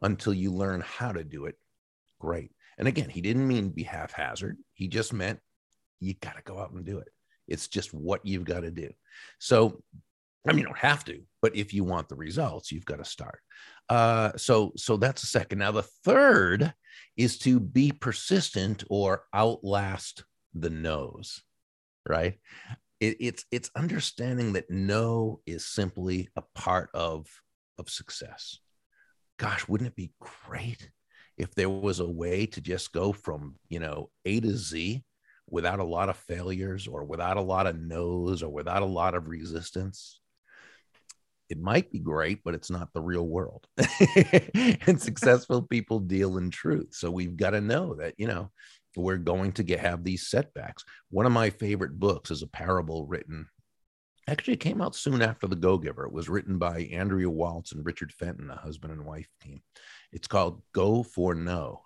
until 0.00 0.32
you 0.32 0.52
learn 0.52 0.80
how 0.80 1.10
to 1.10 1.24
do 1.24 1.46
it 1.46 1.56
great. 2.20 2.52
And 2.78 2.86
again, 2.86 3.10
he 3.10 3.20
didn't 3.20 3.46
mean 3.46 3.70
be 3.70 3.82
haphazard. 3.82 4.58
He 4.74 4.86
just 4.88 5.12
meant 5.12 5.40
you 6.00 6.14
got 6.14 6.36
to 6.36 6.42
go 6.42 6.60
out 6.60 6.70
and 6.70 6.84
do 6.84 6.98
it. 6.98 7.08
It's 7.48 7.68
just 7.68 7.92
what 7.94 8.24
you've 8.24 8.44
got 8.44 8.60
to 8.60 8.70
do. 8.70 8.90
So, 9.38 9.82
I 10.46 10.52
mean, 10.52 10.60
you 10.60 10.66
don't 10.66 10.78
have 10.78 11.04
to, 11.06 11.20
but 11.42 11.56
if 11.56 11.74
you 11.74 11.84
want 11.84 12.08
the 12.08 12.14
results, 12.16 12.70
you've 12.70 12.84
got 12.84 12.98
to 12.98 13.04
start. 13.04 13.40
Uh, 13.88 14.32
so, 14.36 14.72
so 14.76 14.96
that's 14.96 15.22
the 15.22 15.26
second. 15.26 15.58
Now, 15.58 15.72
the 15.72 15.82
third 16.04 16.72
is 17.16 17.38
to 17.38 17.58
be 17.60 17.92
persistent 17.92 18.84
or 18.88 19.24
outlast 19.34 20.24
the 20.54 20.70
no's, 20.70 21.42
right? 22.08 22.38
It, 23.00 23.16
it's 23.20 23.44
it's 23.52 23.70
understanding 23.76 24.54
that 24.54 24.70
no 24.70 25.40
is 25.46 25.66
simply 25.66 26.28
a 26.36 26.42
part 26.54 26.90
of 26.94 27.26
of 27.78 27.88
success. 27.88 28.58
Gosh, 29.38 29.68
wouldn't 29.68 29.88
it 29.88 29.96
be 29.96 30.12
great 30.20 30.90
if 31.36 31.54
there 31.54 31.70
was 31.70 32.00
a 32.00 32.08
way 32.08 32.46
to 32.46 32.60
just 32.60 32.92
go 32.92 33.12
from 33.12 33.54
you 33.68 33.78
know 33.78 34.10
A 34.24 34.40
to 34.40 34.56
Z 34.56 35.04
without 35.50 35.80
a 35.80 35.84
lot 35.84 36.08
of 36.08 36.16
failures 36.16 36.86
or 36.86 37.04
without 37.04 37.36
a 37.36 37.42
lot 37.42 37.66
of 37.66 37.78
no's 37.78 38.42
or 38.42 38.50
without 38.50 38.82
a 38.82 38.86
lot 38.86 39.14
of 39.14 39.28
resistance? 39.28 40.20
it 41.48 41.58
might 41.58 41.90
be 41.90 41.98
great, 41.98 42.44
but 42.44 42.54
it's 42.54 42.70
not 42.70 42.92
the 42.92 43.00
real 43.00 43.26
world. 43.26 43.66
and 44.86 45.00
successful 45.00 45.62
people 45.62 45.98
deal 45.98 46.36
in 46.36 46.50
truth. 46.50 46.94
So 46.94 47.10
we've 47.10 47.36
got 47.36 47.50
to 47.50 47.60
know 47.60 47.94
that, 47.94 48.14
you 48.18 48.26
know, 48.26 48.50
we're 48.96 49.16
going 49.16 49.52
to 49.52 49.62
get 49.62 49.80
have 49.80 50.04
these 50.04 50.28
setbacks. 50.28 50.84
One 51.10 51.24
of 51.24 51.32
my 51.32 51.50
favorite 51.50 51.98
books 51.98 52.30
is 52.30 52.42
a 52.42 52.48
parable 52.48 53.06
written. 53.06 53.48
Actually, 54.28 54.54
it 54.54 54.60
came 54.60 54.82
out 54.82 54.94
soon 54.94 55.22
after 55.22 55.46
The 55.46 55.56
Go 55.56 55.78
Giver. 55.78 56.04
It 56.04 56.12
was 56.12 56.28
written 56.28 56.58
by 56.58 56.80
Andrea 56.92 57.30
Waltz 57.30 57.72
and 57.72 57.86
Richard 57.86 58.12
Fenton, 58.12 58.50
a 58.50 58.56
husband 58.56 58.92
and 58.92 59.06
wife 59.06 59.28
team. 59.42 59.62
It's 60.12 60.28
called 60.28 60.62
Go 60.74 61.02
for 61.02 61.34
No. 61.34 61.82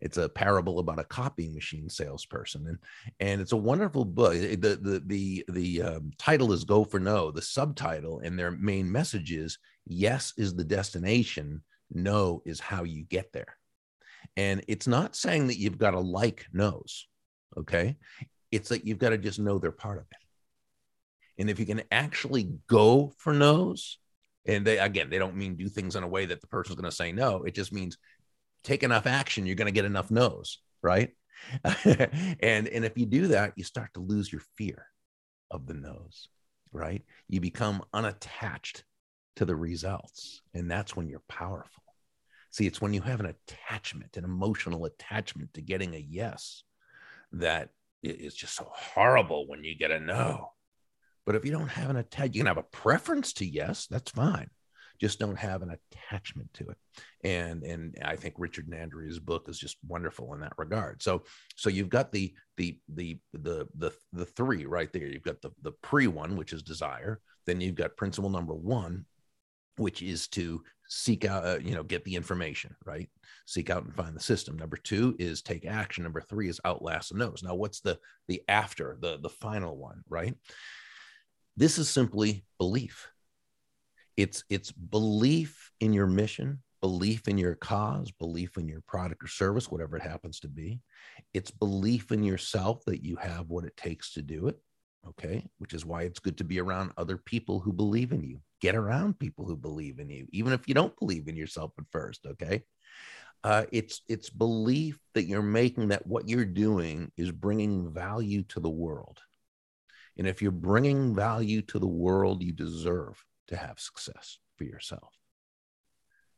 It's 0.00 0.18
a 0.18 0.28
parable 0.28 0.78
about 0.78 0.98
a 0.98 1.04
copying 1.04 1.54
machine 1.54 1.88
salesperson, 1.88 2.66
and 2.66 2.78
and 3.20 3.40
it's 3.40 3.52
a 3.52 3.56
wonderful 3.56 4.04
book. 4.04 4.34
The 4.34 4.56
the 4.56 5.02
the 5.04 5.44
the 5.48 5.82
um, 5.82 6.10
title 6.18 6.52
is 6.52 6.64
Go 6.64 6.84
for 6.84 7.00
No. 7.00 7.30
The 7.30 7.42
subtitle 7.42 8.20
and 8.20 8.38
their 8.38 8.50
main 8.50 8.90
message 8.90 9.32
is 9.32 9.58
Yes 9.86 10.32
is 10.36 10.54
the 10.54 10.64
destination. 10.64 11.62
No 11.92 12.42
is 12.44 12.60
how 12.60 12.84
you 12.84 13.04
get 13.04 13.32
there. 13.32 13.56
And 14.36 14.64
it's 14.68 14.86
not 14.86 15.16
saying 15.16 15.46
that 15.46 15.58
you've 15.58 15.78
got 15.78 15.92
to 15.92 16.00
like 16.00 16.46
no's, 16.52 17.06
okay? 17.56 17.96
It's 18.50 18.68
that 18.70 18.84
you've 18.84 18.98
got 18.98 19.10
to 19.10 19.18
just 19.18 19.38
know 19.38 19.58
they're 19.58 19.70
part 19.70 19.98
of 19.98 20.04
it. 20.10 21.40
And 21.40 21.50
if 21.50 21.58
you 21.58 21.66
can 21.66 21.82
actually 21.90 22.50
go 22.66 23.12
for 23.18 23.32
no's, 23.32 23.98
and 24.46 24.64
they 24.66 24.78
again, 24.78 25.10
they 25.10 25.18
don't 25.18 25.36
mean 25.36 25.56
do 25.56 25.68
things 25.68 25.96
in 25.96 26.02
a 26.02 26.08
way 26.08 26.26
that 26.26 26.40
the 26.40 26.46
person's 26.46 26.76
going 26.76 26.90
to 26.90 26.96
say 26.96 27.12
no. 27.12 27.42
It 27.44 27.54
just 27.54 27.72
means 27.72 27.98
take 28.66 28.82
enough 28.82 29.06
action, 29.06 29.46
you're 29.46 29.56
going 29.56 29.66
to 29.66 29.72
get 29.72 29.84
enough 29.84 30.10
no's, 30.10 30.58
right? 30.82 31.10
and 31.84 32.68
and 32.68 32.84
if 32.84 32.98
you 32.98 33.06
do 33.06 33.28
that, 33.28 33.52
you 33.56 33.64
start 33.64 33.94
to 33.94 34.00
lose 34.00 34.30
your 34.32 34.42
fear 34.56 34.86
of 35.50 35.66
the 35.66 35.74
no's, 35.74 36.28
right? 36.72 37.02
You 37.28 37.40
become 37.40 37.84
unattached 37.92 38.84
to 39.36 39.44
the 39.44 39.54
results, 39.54 40.42
and 40.54 40.70
that's 40.70 40.96
when 40.96 41.08
you're 41.08 41.22
powerful. 41.28 41.82
See, 42.50 42.66
it's 42.66 42.80
when 42.80 42.94
you 42.94 43.02
have 43.02 43.20
an 43.20 43.26
attachment, 43.26 44.16
an 44.16 44.24
emotional 44.24 44.86
attachment 44.86 45.54
to 45.54 45.60
getting 45.60 45.94
a 45.94 45.98
yes, 45.98 46.62
that 47.32 47.68
is 48.02 48.34
just 48.34 48.54
so 48.54 48.66
horrible 48.72 49.46
when 49.46 49.62
you 49.62 49.76
get 49.76 49.90
a 49.90 50.00
no. 50.00 50.52
But 51.26 51.34
if 51.34 51.44
you 51.44 51.50
don't 51.50 51.68
have 51.68 51.90
an 51.90 51.96
attachment, 51.96 52.34
you 52.34 52.40
can 52.40 52.46
have 52.46 52.56
a 52.56 52.62
preference 52.62 53.34
to 53.34 53.46
yes, 53.46 53.86
that's 53.88 54.10
fine. 54.10 54.48
Just 55.00 55.18
don't 55.18 55.38
have 55.38 55.62
an 55.62 55.76
attachment 55.76 56.52
to 56.54 56.68
it. 56.68 56.76
And 57.24 57.62
and 57.62 57.96
I 58.04 58.16
think 58.16 58.34
Richard 58.38 58.66
and 58.66 58.74
Andrea's 58.74 59.18
book 59.18 59.48
is 59.48 59.58
just 59.58 59.76
wonderful 59.86 60.34
in 60.34 60.40
that 60.40 60.54
regard. 60.56 61.02
So 61.02 61.24
so 61.56 61.70
you've 61.70 61.88
got 61.88 62.12
the 62.12 62.34
the 62.56 62.78
the 62.94 63.18
the 63.32 63.66
the 63.76 63.92
the 64.12 64.26
three 64.26 64.66
right 64.66 64.92
there. 64.92 65.06
You've 65.06 65.22
got 65.22 65.42
the 65.42 65.50
the 65.62 65.72
pre 65.82 66.06
one, 66.06 66.36
which 66.36 66.52
is 66.52 66.62
desire. 66.62 67.20
Then 67.46 67.60
you've 67.60 67.74
got 67.74 67.96
principle 67.96 68.30
number 68.30 68.54
one, 68.54 69.06
which 69.76 70.02
is 70.02 70.28
to 70.28 70.62
seek 70.88 71.24
out 71.24 71.44
uh, 71.44 71.58
you 71.60 71.74
know 71.74 71.82
get 71.82 72.04
the 72.04 72.14
information 72.14 72.74
right 72.84 73.08
seek 73.46 73.70
out 73.70 73.84
and 73.84 73.94
find 73.94 74.14
the 74.14 74.20
system 74.20 74.56
number 74.56 74.76
two 74.76 75.16
is 75.18 75.42
take 75.42 75.66
action 75.66 76.04
number 76.04 76.20
three 76.20 76.48
is 76.48 76.60
outlast 76.64 77.12
the 77.12 77.18
no's 77.18 77.42
now 77.42 77.54
what's 77.54 77.80
the 77.80 77.98
the 78.28 78.42
after 78.48 78.96
the 79.00 79.18
the 79.20 79.28
final 79.28 79.76
one 79.76 80.02
right 80.08 80.36
this 81.56 81.78
is 81.78 81.88
simply 81.88 82.44
belief 82.58 83.08
it's 84.16 84.44
it's 84.48 84.72
belief 84.72 85.70
in 85.80 85.92
your 85.92 86.06
mission 86.06 86.62
belief 86.80 87.26
in 87.26 87.38
your 87.38 87.54
cause 87.54 88.10
belief 88.12 88.56
in 88.58 88.68
your 88.68 88.82
product 88.82 89.24
or 89.24 89.28
service 89.28 89.70
whatever 89.70 89.96
it 89.96 90.02
happens 90.02 90.40
to 90.40 90.48
be. 90.48 90.80
It's 91.32 91.50
belief 91.50 92.12
in 92.12 92.22
yourself 92.22 92.84
that 92.84 93.02
you 93.02 93.16
have 93.16 93.48
what 93.48 93.64
it 93.64 93.76
takes 93.76 94.12
to 94.12 94.22
do 94.22 94.48
it 94.48 94.58
okay? 95.08 95.46
Which 95.58 95.72
is 95.72 95.84
why 95.84 96.02
it's 96.02 96.18
good 96.18 96.38
to 96.38 96.44
be 96.44 96.60
around 96.60 96.92
other 96.96 97.16
people 97.16 97.60
who 97.60 97.72
believe 97.72 98.12
in 98.12 98.24
you. 98.24 98.40
Get 98.60 98.74
around 98.74 99.18
people 99.18 99.46
who 99.46 99.56
believe 99.56 99.98
in 99.98 100.10
you 100.10 100.26
even 100.32 100.52
if 100.52 100.68
you 100.68 100.74
don't 100.74 100.98
believe 100.98 101.28
in 101.28 101.36
yourself 101.36 101.72
at 101.78 101.84
first 101.90 102.26
okay? 102.26 102.62
Uh, 103.42 103.64
it's 103.72 104.02
it's 104.08 104.30
belief 104.30 104.98
that 105.14 105.24
you're 105.24 105.42
making 105.42 105.88
that 105.88 106.06
what 106.06 106.28
you're 106.28 106.44
doing 106.44 107.10
is 107.16 107.30
bringing 107.30 107.92
value 107.92 108.42
to 108.44 108.60
the 108.60 108.70
world. 108.70 109.20
And 110.18 110.26
if 110.26 110.40
you're 110.40 110.50
bringing 110.50 111.14
value 111.14 111.62
to 111.62 111.78
the 111.78 111.86
world, 111.86 112.42
you 112.42 112.52
deserve 112.52 113.22
to 113.48 113.56
have 113.56 113.78
success 113.78 114.38
for 114.56 114.64
yourself. 114.64 115.12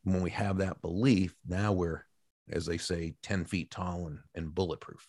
When 0.05 0.23
we 0.23 0.31
have 0.31 0.59
that 0.59 0.81
belief, 0.81 1.35
now 1.47 1.73
we're, 1.73 2.05
as 2.51 2.67
they 2.67 2.79
say, 2.79 3.15
10 3.23 3.45
feet 3.45 3.71
tall 3.71 4.07
and, 4.07 4.19
and 4.35 4.55
bulletproof. 4.55 5.07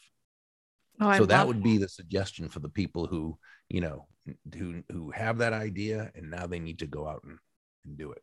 Oh, 1.02 1.14
so 1.18 1.26
that 1.26 1.48
would 1.48 1.64
be 1.64 1.78
the 1.78 1.88
suggestion 1.88 2.50
for 2.50 2.60
the 2.60 2.70
people 2.70 3.08
who, 3.08 3.38
you 3.70 3.80
know, 3.80 4.08
who 4.54 4.84
who 4.92 5.12
have 5.12 5.38
that 5.38 5.54
idea 5.54 6.12
and 6.14 6.30
now 6.30 6.46
they 6.46 6.60
need 6.60 6.80
to 6.80 6.88
go 6.88 7.08
out 7.08 7.24
and, 7.24 7.38
and 7.86 7.98
do 7.98 8.12
it. 8.12 8.22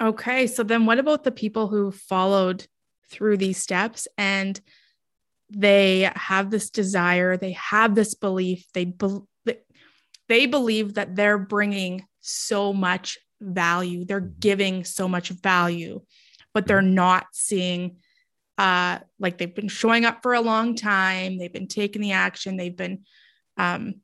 Okay. 0.00 0.46
So 0.46 0.62
then 0.62 0.86
what 0.86 0.98
about 0.98 1.24
the 1.24 1.32
people 1.32 1.68
who 1.68 1.90
followed 1.90 2.66
through 3.10 3.36
these 3.36 3.58
steps 3.58 4.06
and 4.16 4.60
they 5.50 6.10
have 6.14 6.50
this 6.50 6.70
desire, 6.70 7.36
they 7.36 7.52
have 7.52 7.94
this 7.94 8.14
belief, 8.14 8.64
they 8.74 8.86
be- 8.86 9.20
they 10.28 10.46
believe 10.46 10.94
that 10.94 11.14
they're 11.14 11.38
bringing 11.38 12.06
so 12.22 12.72
much 12.72 13.18
value, 13.40 14.04
they're 14.04 14.20
mm-hmm. 14.20 14.40
giving 14.40 14.84
so 14.84 15.06
much 15.08 15.28
value, 15.28 16.00
but 16.54 16.66
they're 16.66 16.80
mm-hmm. 16.80 16.94
not 16.94 17.26
seeing 17.32 17.96
uh 18.58 18.98
like 19.18 19.38
they've 19.38 19.54
been 19.54 19.68
showing 19.68 20.04
up 20.04 20.22
for 20.22 20.34
a 20.34 20.40
long 20.40 20.74
time, 20.74 21.38
they've 21.38 21.52
been 21.52 21.68
taking 21.68 22.02
the 22.02 22.12
action, 22.12 22.56
they've 22.56 22.76
been 22.76 23.02
um 23.56 23.94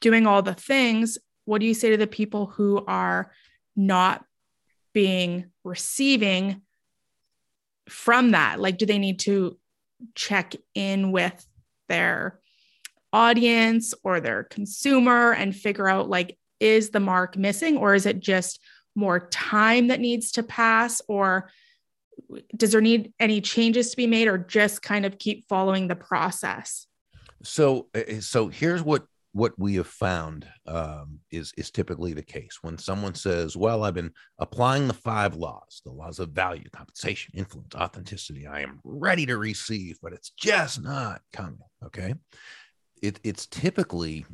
doing 0.00 0.26
all 0.26 0.42
the 0.42 0.54
things. 0.54 1.18
What 1.44 1.60
do 1.60 1.66
you 1.66 1.74
say 1.74 1.90
to 1.90 1.96
the 1.96 2.06
people 2.06 2.46
who 2.46 2.84
are 2.86 3.30
not 3.74 4.24
being 4.92 5.50
receiving 5.64 6.62
from 7.88 8.32
that? 8.32 8.60
Like, 8.60 8.78
do 8.78 8.86
they 8.86 8.98
need 8.98 9.20
to 9.20 9.58
check 10.14 10.54
in 10.74 11.12
with 11.12 11.46
their 11.88 12.40
audience 13.12 13.94
or 14.02 14.20
their 14.20 14.44
consumer 14.44 15.32
and 15.32 15.54
figure 15.54 15.88
out 15.88 16.08
like 16.08 16.36
is 16.60 16.90
the 16.90 17.00
mark 17.00 17.36
missing 17.36 17.76
or 17.76 17.94
is 17.94 18.06
it 18.06 18.20
just 18.20 18.60
more 18.94 19.28
time 19.28 19.88
that 19.88 20.00
needs 20.00 20.32
to 20.32 20.42
pass 20.42 21.02
or 21.08 21.50
does 22.56 22.72
there 22.72 22.80
need 22.80 23.12
any 23.20 23.40
changes 23.40 23.90
to 23.90 23.96
be 23.96 24.06
made 24.06 24.26
or 24.26 24.38
just 24.38 24.82
kind 24.82 25.04
of 25.04 25.18
keep 25.18 25.46
following 25.48 25.86
the 25.86 25.96
process 25.96 26.86
so 27.42 27.88
eh, 27.94 28.04
eh, 28.08 28.20
so 28.20 28.48
here's 28.48 28.82
what 28.82 29.06
what 29.36 29.52
we 29.58 29.74
have 29.74 29.86
found 29.86 30.48
um, 30.66 31.20
is 31.30 31.52
is 31.58 31.70
typically 31.70 32.14
the 32.14 32.22
case 32.22 32.58
when 32.62 32.78
someone 32.78 33.14
says, 33.14 33.54
"Well, 33.54 33.84
I've 33.84 33.92
been 33.92 34.12
applying 34.38 34.88
the 34.88 34.94
five 34.94 35.34
laws, 35.34 35.82
the 35.84 35.92
laws 35.92 36.18
of 36.20 36.30
value, 36.30 36.70
compensation, 36.72 37.34
influence, 37.36 37.74
authenticity. 37.74 38.46
I 38.46 38.62
am 38.62 38.80
ready 38.82 39.26
to 39.26 39.36
receive, 39.36 39.98
but 40.02 40.14
it's 40.14 40.30
just 40.30 40.82
not 40.82 41.20
coming." 41.34 41.58
Okay, 41.84 42.14
it, 43.02 43.20
it's 43.24 43.46
typically 43.46 44.24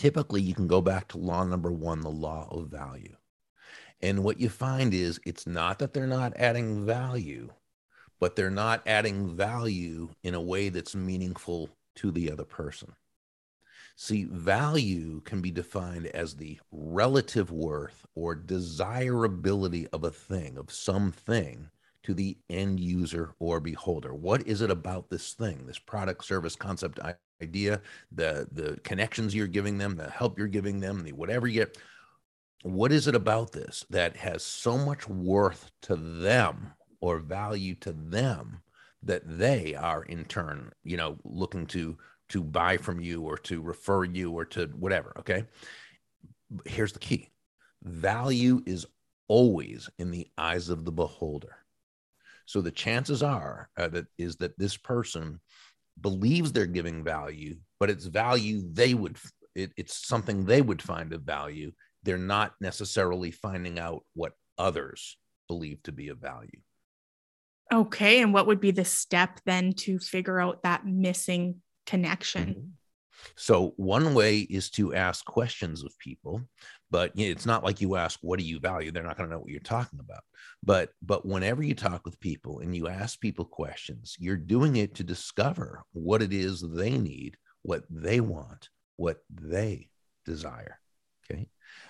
typically 0.00 0.40
you 0.40 0.54
can 0.54 0.66
go 0.66 0.80
back 0.80 1.08
to 1.08 1.18
law 1.18 1.44
number 1.44 1.70
one, 1.70 2.00
the 2.00 2.08
law 2.08 2.48
of 2.50 2.68
value, 2.68 3.14
and 4.00 4.24
what 4.24 4.40
you 4.40 4.48
find 4.48 4.94
is 4.94 5.20
it's 5.26 5.46
not 5.46 5.78
that 5.78 5.92
they're 5.92 6.06
not 6.06 6.32
adding 6.36 6.86
value, 6.86 7.50
but 8.18 8.34
they're 8.34 8.50
not 8.50 8.82
adding 8.86 9.36
value 9.36 10.08
in 10.22 10.34
a 10.34 10.40
way 10.40 10.70
that's 10.70 10.94
meaningful 10.94 11.68
to 11.96 12.10
the 12.10 12.32
other 12.32 12.44
person. 12.44 12.94
See, 13.94 14.24
value 14.24 15.20
can 15.20 15.42
be 15.42 15.50
defined 15.50 16.06
as 16.06 16.34
the 16.34 16.58
relative 16.72 17.50
worth 17.50 18.06
or 18.14 18.34
desirability 18.34 19.86
of 19.88 20.04
a 20.04 20.10
thing, 20.10 20.56
of 20.56 20.72
something 20.72 21.68
to 22.10 22.14
the 22.14 22.36
end 22.48 22.80
user 22.80 23.34
or 23.38 23.60
beholder. 23.60 24.12
What 24.12 24.44
is 24.46 24.62
it 24.62 24.70
about 24.70 25.10
this 25.10 25.32
thing, 25.32 25.64
this 25.64 25.78
product, 25.78 26.24
service, 26.24 26.56
concept, 26.56 26.98
idea, 27.40 27.80
the 28.10 28.48
the 28.50 28.80
connections 28.82 29.32
you're 29.32 29.46
giving 29.46 29.78
them, 29.78 29.96
the 29.96 30.10
help 30.10 30.36
you're 30.36 30.48
giving 30.48 30.80
them, 30.80 31.04
the 31.04 31.12
whatever 31.12 31.46
you 31.46 31.60
get? 31.60 31.78
What 32.62 32.90
is 32.90 33.06
it 33.06 33.14
about 33.14 33.52
this 33.52 33.84
that 33.90 34.16
has 34.16 34.42
so 34.42 34.76
much 34.76 35.08
worth 35.08 35.70
to 35.82 35.94
them 35.94 36.72
or 37.00 37.20
value 37.20 37.76
to 37.76 37.92
them 37.92 38.60
that 39.04 39.22
they 39.24 39.76
are 39.76 40.02
in 40.02 40.24
turn, 40.24 40.72
you 40.82 40.96
know, 40.96 41.16
looking 41.24 41.66
to 41.66 41.96
to 42.30 42.42
buy 42.42 42.76
from 42.76 43.00
you 43.00 43.22
or 43.22 43.38
to 43.38 43.60
refer 43.60 44.04
you 44.04 44.32
or 44.32 44.44
to 44.46 44.66
whatever. 44.78 45.12
Okay. 45.20 45.44
Here's 46.66 46.92
the 46.92 46.98
key 46.98 47.28
value 47.84 48.62
is 48.66 48.84
always 49.28 49.88
in 50.00 50.10
the 50.10 50.26
eyes 50.36 50.70
of 50.70 50.84
the 50.84 50.90
beholder. 50.90 51.59
So 52.50 52.60
the 52.60 52.72
chances 52.72 53.22
are 53.22 53.70
uh, 53.76 53.86
that 53.90 54.06
is 54.18 54.34
that 54.38 54.58
this 54.58 54.76
person 54.76 55.38
believes 56.00 56.50
they're 56.50 56.66
giving 56.66 57.04
value, 57.04 57.58
but 57.78 57.90
it's 57.90 58.06
value 58.06 58.62
they 58.72 58.92
would, 58.92 59.18
it, 59.54 59.70
it's 59.76 60.04
something 60.04 60.44
they 60.44 60.60
would 60.60 60.82
find 60.82 61.12
of 61.12 61.22
value. 61.22 61.70
They're 62.02 62.18
not 62.18 62.54
necessarily 62.60 63.30
finding 63.30 63.78
out 63.78 64.02
what 64.14 64.32
others 64.58 65.16
believe 65.46 65.80
to 65.84 65.92
be 65.92 66.08
of 66.08 66.18
value. 66.18 66.58
Okay. 67.72 68.20
And 68.20 68.34
what 68.34 68.48
would 68.48 68.60
be 68.60 68.72
the 68.72 68.84
step 68.84 69.38
then 69.46 69.72
to 69.84 70.00
figure 70.00 70.40
out 70.40 70.64
that 70.64 70.84
missing 70.84 71.62
connection. 71.86 72.48
Mm-hmm. 72.48 72.68
So 73.36 73.74
one 73.76 74.14
way 74.14 74.38
is 74.38 74.70
to 74.70 74.92
ask 74.92 75.24
questions 75.24 75.84
of 75.84 75.96
people, 76.00 76.42
but 76.90 77.16
you 77.16 77.26
know, 77.26 77.32
it's 77.32 77.46
not 77.46 77.64
like 77.64 77.80
you 77.80 77.96
ask, 77.96 78.18
"What 78.22 78.38
do 78.38 78.44
you 78.44 78.58
value?" 78.58 78.90
They're 78.90 79.02
not 79.02 79.16
going 79.16 79.28
to 79.28 79.34
know 79.34 79.40
what 79.40 79.50
you're 79.50 79.60
talking 79.60 80.00
about. 80.00 80.22
But 80.62 80.90
but 81.02 81.24
whenever 81.26 81.62
you 81.62 81.74
talk 81.74 82.04
with 82.04 82.20
people 82.20 82.60
and 82.60 82.74
you 82.74 82.88
ask 82.88 83.20
people 83.20 83.44
questions, 83.44 84.16
you're 84.18 84.36
doing 84.36 84.76
it 84.76 84.94
to 84.96 85.04
discover 85.04 85.82
what 85.92 86.22
it 86.22 86.32
is 86.32 86.60
they 86.60 86.98
need, 86.98 87.36
what 87.62 87.84
they 87.90 88.20
want, 88.20 88.68
what 88.96 89.18
they 89.30 89.88
desire. 90.24 90.78
Okay. 91.30 91.48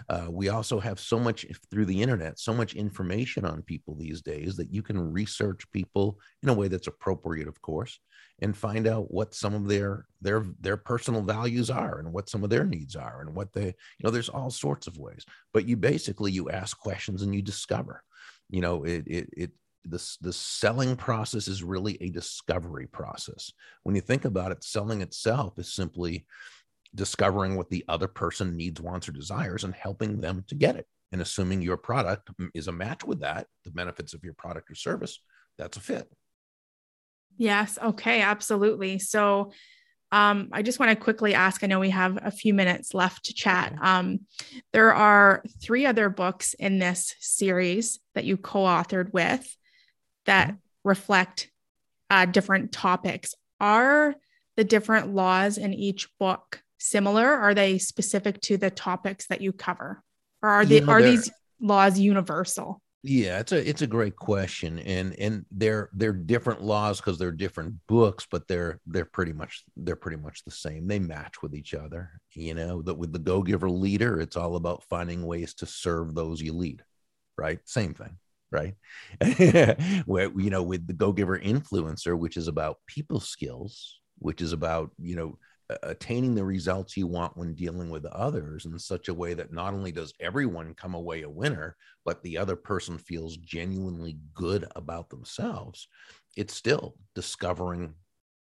Uh, 0.09 0.27
we 0.31 0.49
also 0.49 0.79
have 0.79 1.01
so 1.01 1.19
much 1.19 1.47
through 1.71 1.87
the 1.87 2.03
internet, 2.03 2.39
so 2.39 2.53
much 2.53 2.75
information 2.75 3.45
on 3.45 3.63
people 3.63 3.95
these 3.95 4.21
days 4.21 4.57
that 4.57 4.73
you 4.73 4.83
can 4.83 5.13
research 5.13 5.71
people 5.73 6.19
in 6.43 6.49
a 6.49 6.55
way 6.55 6.69
that's 6.69 6.87
appropriate, 6.87 7.49
of 7.49 7.61
course, 7.63 7.99
and 8.43 8.57
find 8.57 8.87
out 8.87 9.13
what 9.13 9.35
some 9.35 9.55
of 9.55 9.69
their 9.69 10.07
their 10.21 10.45
their 10.61 10.77
personal 10.77 11.23
values 11.23 11.71
are 11.71 11.99
and 11.99 12.13
what 12.13 12.29
some 12.29 12.43
of 12.43 12.51
their 12.51 12.65
needs 12.65 12.97
are 12.97 13.21
and 13.21 13.35
what 13.35 13.53
they 13.53 13.67
you 13.67 14.05
know 14.05 14.11
there's 14.11 14.29
all 14.29 14.51
sorts 14.51 14.87
of 14.87 14.99
ways. 14.99 15.25
But 15.53 15.67
you 15.67 15.77
basically 15.77 16.33
you 16.33 16.51
ask 16.51 16.79
questions 16.79 17.23
and 17.23 17.35
you 17.35 17.43
discover. 17.43 18.03
You 18.49 18.61
know 18.61 18.85
it 18.85 19.05
it, 19.07 19.29
it 19.37 19.51
this 19.85 20.17
the 20.19 20.33
selling 20.33 20.97
process 20.97 21.49
is 21.49 21.63
really 21.63 21.97
a 22.01 22.11
discovery 22.11 22.87
process. 22.87 23.53
When 23.83 23.95
you 23.95 24.01
think 24.01 24.25
about 24.25 24.53
it 24.53 24.65
selling 24.65 25.03
itself 25.03 25.59
is 25.59 25.73
simply 25.73 26.27
discovering 26.95 27.57
what 27.57 27.71
the 27.71 27.85
other 27.89 28.09
person 28.09 28.57
needs 28.57 28.81
wants 28.81 29.09
or 29.09 29.13
desires 29.13 29.65
and 29.65 29.75
helping 29.75 30.21
them 30.21 30.45
to 30.49 30.55
get 30.57 30.77
it. 30.77 30.87
And 31.13 31.23
assuming 31.23 31.63
your 31.63 31.77
product 31.77 32.31
is 32.55 32.69
a 32.69 32.73
match 32.73 33.05
with 33.05 33.21
that 33.21 33.47
the 33.65 33.71
benefits 33.71 34.15
of 34.15 34.25
your 34.25 34.35
product 34.35 34.71
or 34.71 34.75
service 34.75 35.21
that's 35.59 35.77
a 35.77 35.81
fit 35.81 36.09
Yes. 37.41 37.79
Okay. 37.83 38.21
Absolutely. 38.21 38.99
So, 38.99 39.53
um, 40.13 40.51
I 40.53 40.61
just 40.61 40.79
want 40.79 40.91
to 40.91 40.97
quickly 40.97 41.35
ask 41.35 41.65
I 41.65 41.69
know 41.69 41.81
we 41.81 41.89
have 41.89 42.19
a 42.21 42.31
few 42.31 42.53
minutes 42.53 42.93
left 42.93 43.27
to 43.27 43.35
chat. 43.35 43.73
Um, 43.81 44.21
there 44.75 44.93
are 44.93 45.43
three 45.63 45.87
other 45.87 46.11
books 46.11 46.53
in 46.53 46.79
this 46.79 47.15
series 47.19 47.99
that 48.15 48.25
you 48.25 48.37
co 48.37 48.61
authored 48.65 49.15
with 49.15 49.57
that 50.27 50.49
mm-hmm. 50.49 50.57
reflect 50.85 51.51
uh, 52.11 52.27
different 52.27 52.73
topics. 52.73 53.35
Are 53.59 54.15
the 54.59 54.65
different 54.65 55.15
laws 55.15 55.57
in 55.57 55.73
each 55.73 56.09
book 56.19 56.63
similar? 56.79 57.27
Are 57.27 57.55
they 57.55 57.79
specific 57.79 58.43
to 58.43 58.59
the 58.59 58.71
topics 58.71 59.29
that 59.29 59.41
you 59.41 59.53
cover? 59.53 60.03
Or 60.43 60.51
are, 60.51 60.67
they, 60.67 60.83
are 60.83 61.03
these 61.03 61.31
laws 61.59 61.99
universal? 61.99 62.83
Yeah, 63.03 63.39
it's 63.41 63.53
a 63.53 63.67
it's 63.67 63.81
a 63.81 63.87
great 63.87 64.17
question, 64.17 64.79
and 64.81 65.15
and 65.19 65.47
they're 65.51 65.89
they're 65.95 66.13
different 66.13 66.63
laws 66.63 67.01
because 67.01 67.19
they're 67.19 67.33
different 67.33 67.77
books, 67.87 68.27
but 68.31 68.47
they're 68.47 68.79
they're 68.87 69.07
pretty 69.07 69.33
much 69.33 69.65
they're 69.75 69.97
pretty 69.97 70.19
much 70.19 70.45
the 70.45 70.51
same. 70.51 70.87
They 70.87 70.99
match 70.99 71.41
with 71.43 71.55
each 71.55 71.73
other. 71.73 72.11
You 72.35 72.53
know 72.55 72.83
that 72.83 72.97
with 72.99 73.13
the 73.15 73.19
Go 73.19 73.43
Giver 73.43 73.71
leader, 73.71 74.21
it's 74.21 74.37
all 74.37 74.55
about 74.57 74.85
finding 74.85 75.25
ways 75.27 75.55
to 75.55 75.67
serve 75.67 76.15
those 76.15 76.43
you 76.43 76.53
lead. 76.53 76.83
Right, 77.39 77.61
same 77.67 77.95
thing. 77.95 78.19
Right, 78.51 78.75
where 80.07 80.31
you 80.39 80.51
know 80.51 80.63
with 80.63 80.87
the 80.87 80.93
Go 80.93 81.13
Giver 81.13 81.39
influencer, 81.39 82.19
which 82.19 82.37
is 82.37 82.49
about 82.49 82.79
people 82.87 83.21
skills, 83.21 83.99
which 84.19 84.43
is 84.43 84.53
about 84.53 84.91
you 84.99 85.17
know 85.17 85.39
attaining 85.83 86.35
the 86.35 86.45
results 86.45 86.97
you 86.97 87.07
want 87.07 87.37
when 87.37 87.55
dealing 87.55 87.91
with 87.91 88.05
others 88.07 88.67
in 88.67 88.79
such 88.79 89.09
a 89.09 89.15
way 89.15 89.35
that 89.35 89.53
not 89.53 89.75
only 89.75 89.93
does 89.93 90.15
everyone 90.21 90.75
come 90.75 90.95
away 90.95 91.23
a 91.23 91.31
winner, 91.31 91.77
but 92.05 92.23
the 92.23 92.39
other 92.39 92.57
person 92.57 92.99
feels 92.99 93.37
genuinely 93.37 94.19
good 94.35 94.67
about 94.77 95.11
themselves, 95.11 95.89
it's 96.37 96.55
still 96.55 96.97
discovering, 97.15 97.95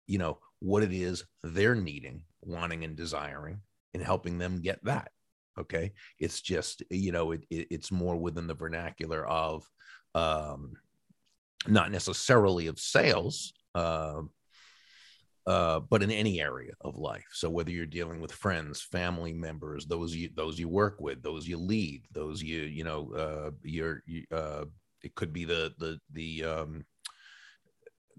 you 0.07 0.19
know, 0.19 0.39
what 0.61 0.83
it 0.83 0.93
is 0.93 1.25
they're 1.43 1.75
needing, 1.75 2.23
wanting, 2.43 2.85
and 2.85 2.97
desiring, 2.97 3.61
and 3.95 4.03
helping 4.03 4.39
them 4.39 4.61
get 4.61 4.83
that. 4.85 5.11
Okay. 5.59 5.93
It's 6.19 6.41
just, 6.41 6.83
you 6.91 7.13
know, 7.13 7.33
it, 7.33 7.45
it 7.51 7.69
it's 7.71 7.91
more 7.91 8.17
within 8.17 8.47
the 8.47 8.55
vernacular 8.55 9.27
of 9.27 9.69
um, 10.15 10.75
not 11.67 11.91
necessarily 11.91 12.67
of 12.67 12.79
sales. 12.79 13.55
Uh, 13.75 14.23
uh, 15.47 15.81
but 15.81 16.03
in 16.03 16.11
any 16.11 16.41
area 16.41 16.73
of 16.81 16.97
life. 16.97 17.27
So 17.33 17.49
whether 17.49 17.71
you're 17.71 17.87
dealing 17.87 18.21
with 18.21 18.33
friends, 18.33 18.83
family 18.83 19.33
members, 19.33 19.87
those 19.87 20.15
you 20.15 20.31
those 20.35 20.59
you 20.59 20.69
work 20.69 21.01
with, 21.01 21.23
those 21.23 21.47
you 21.47 21.57
lead, 21.57 22.03
those 22.13 22.43
you 22.43 22.63
you 22.63 22.85
know, 22.85 23.13
uh, 23.15 23.51
you're 23.63 24.03
you, 24.07 24.25
uh, 24.33 24.65
it 25.03 25.15
could 25.15 25.33
be 25.33 25.45
the 25.45 25.73
the 25.79 26.01
the 26.13 26.45
um, 26.45 26.85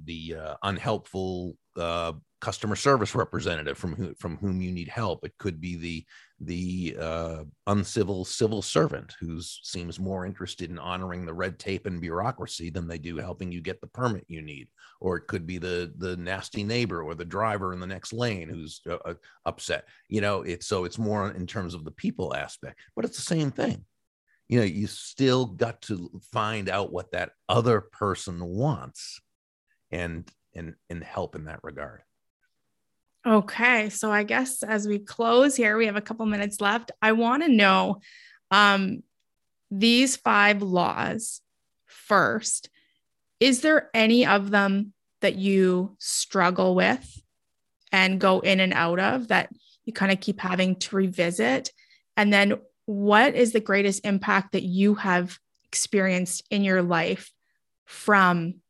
the 0.03 0.35
uh, 0.35 0.55
unhelpful 0.63 1.57
uh, 1.75 2.13
customer 2.39 2.75
service 2.75 3.15
representative 3.15 3.77
from 3.77 3.95
who, 3.95 4.13
from 4.15 4.37
whom 4.37 4.61
you 4.61 4.71
need 4.71 4.87
help. 4.87 5.25
It 5.25 5.37
could 5.37 5.59
be 5.59 5.75
the 5.75 6.05
the 6.39 6.95
uh, 6.99 7.43
uncivil 7.65 8.23
civil 8.23 8.61
servant 8.61 9.15
who 9.19 9.41
seems 9.41 9.99
more 9.99 10.25
interested 10.25 10.69
in 10.69 10.77
honoring 10.77 11.25
the 11.25 11.33
red 11.33 11.57
tape 11.57 11.87
and 11.87 11.99
bureaucracy 11.99 12.69
than 12.69 12.87
they 12.87 12.99
do 12.99 13.17
helping 13.17 13.51
you 13.51 13.59
get 13.59 13.81
the 13.81 13.87
permit 13.87 14.25
you 14.27 14.41
need. 14.41 14.67
Or 15.01 15.17
it 15.17 15.27
could 15.27 15.47
be 15.47 15.57
the 15.57 15.91
the 15.97 16.15
nasty 16.17 16.63
neighbor 16.63 17.01
or 17.01 17.15
the 17.15 17.25
driver 17.25 17.73
in 17.73 17.79
the 17.79 17.87
next 17.87 18.13
lane 18.13 18.49
who's 18.49 18.81
uh, 18.87 18.97
uh 19.03 19.15
upset. 19.45 19.85
You 20.07 20.21
know, 20.21 20.43
it's 20.43 20.67
so 20.67 20.85
it's 20.85 20.99
more 20.99 21.31
in 21.31 21.47
terms 21.47 21.73
of 21.73 21.85
the 21.85 21.91
people 21.91 22.35
aspect, 22.35 22.79
but 22.95 23.05
it's 23.05 23.17
the 23.17 23.23
same 23.23 23.51
thing. 23.51 23.83
You 24.47 24.59
know, 24.59 24.65
you 24.65 24.87
still 24.87 25.45
got 25.45 25.81
to 25.83 26.21
find 26.31 26.69
out 26.69 26.93
what 26.93 27.11
that 27.11 27.31
other 27.49 27.81
person 27.81 28.43
wants, 28.43 29.19
and 29.91 30.29
and 30.55 30.75
and 30.89 31.03
help 31.03 31.35
in 31.35 31.45
that 31.45 31.63
regard. 31.63 32.01
Okay, 33.27 33.89
so 33.89 34.09
I 34.09 34.23
guess 34.23 34.63
as 34.63 34.87
we 34.87 34.99
close 34.99 35.53
here, 35.57 35.77
we 35.77 35.87
have 35.87 35.97
a 35.97 36.01
couple 36.01 36.25
minutes 36.25 36.61
left. 36.61 36.91
I 37.01 37.11
want 37.11 37.43
to 37.43 37.49
know 37.49 37.99
um, 38.51 39.03
these 39.69 40.15
five 40.15 40.61
laws 40.61 41.41
first. 41.87 42.69
Is 43.41 43.59
there 43.59 43.89
any 43.93 44.25
of 44.25 44.49
them 44.49 44.93
that 45.19 45.35
you 45.35 45.97
struggle 45.99 46.73
with 46.73 47.21
and 47.91 48.17
go 48.17 48.39
in 48.39 48.61
and 48.61 48.73
out 48.73 48.99
of 48.99 49.27
that 49.27 49.49
you 49.83 49.91
kind 49.91 50.13
of 50.13 50.21
keep 50.21 50.39
having 50.39 50.77
to 50.77 50.95
revisit? 50.95 51.73
And 52.15 52.31
then 52.31 52.53
what 52.85 53.35
is 53.35 53.51
the 53.51 53.59
greatest 53.59 54.05
impact 54.05 54.53
that 54.53 54.63
you 54.63 54.95
have 54.95 55.37
experienced 55.65 56.45
in 56.49 56.63
your 56.63 56.81
life 56.81 57.33
from 57.83 58.61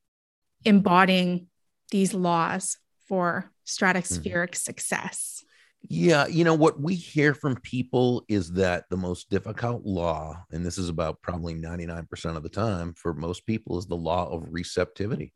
embodying 0.65 1.45
these 1.91 2.15
laws 2.15 2.79
for 3.07 3.51
stratospheric 3.67 4.51
mm-hmm. 4.51 4.55
success? 4.55 5.43
Yeah, 5.89 6.25
you 6.27 6.43
know 6.43 6.55
what 6.55 6.81
we 6.81 6.95
hear 6.95 7.33
from 7.33 7.55
people 7.61 8.25
is 8.27 8.51
that 8.53 8.85
the 8.89 8.97
most 8.97 9.29
difficult 9.29 9.85
law, 9.85 10.43
and 10.51 10.65
this 10.65 10.77
is 10.77 10.89
about 10.89 11.21
probably 11.21 11.53
99% 11.53 12.35
of 12.35 12.43
the 12.43 12.49
time 12.49 12.93
for 12.93 13.13
most 13.13 13.45
people, 13.45 13.77
is 13.77 13.85
the 13.85 13.95
law 13.95 14.29
of 14.29 14.47
receptivity. 14.49 15.33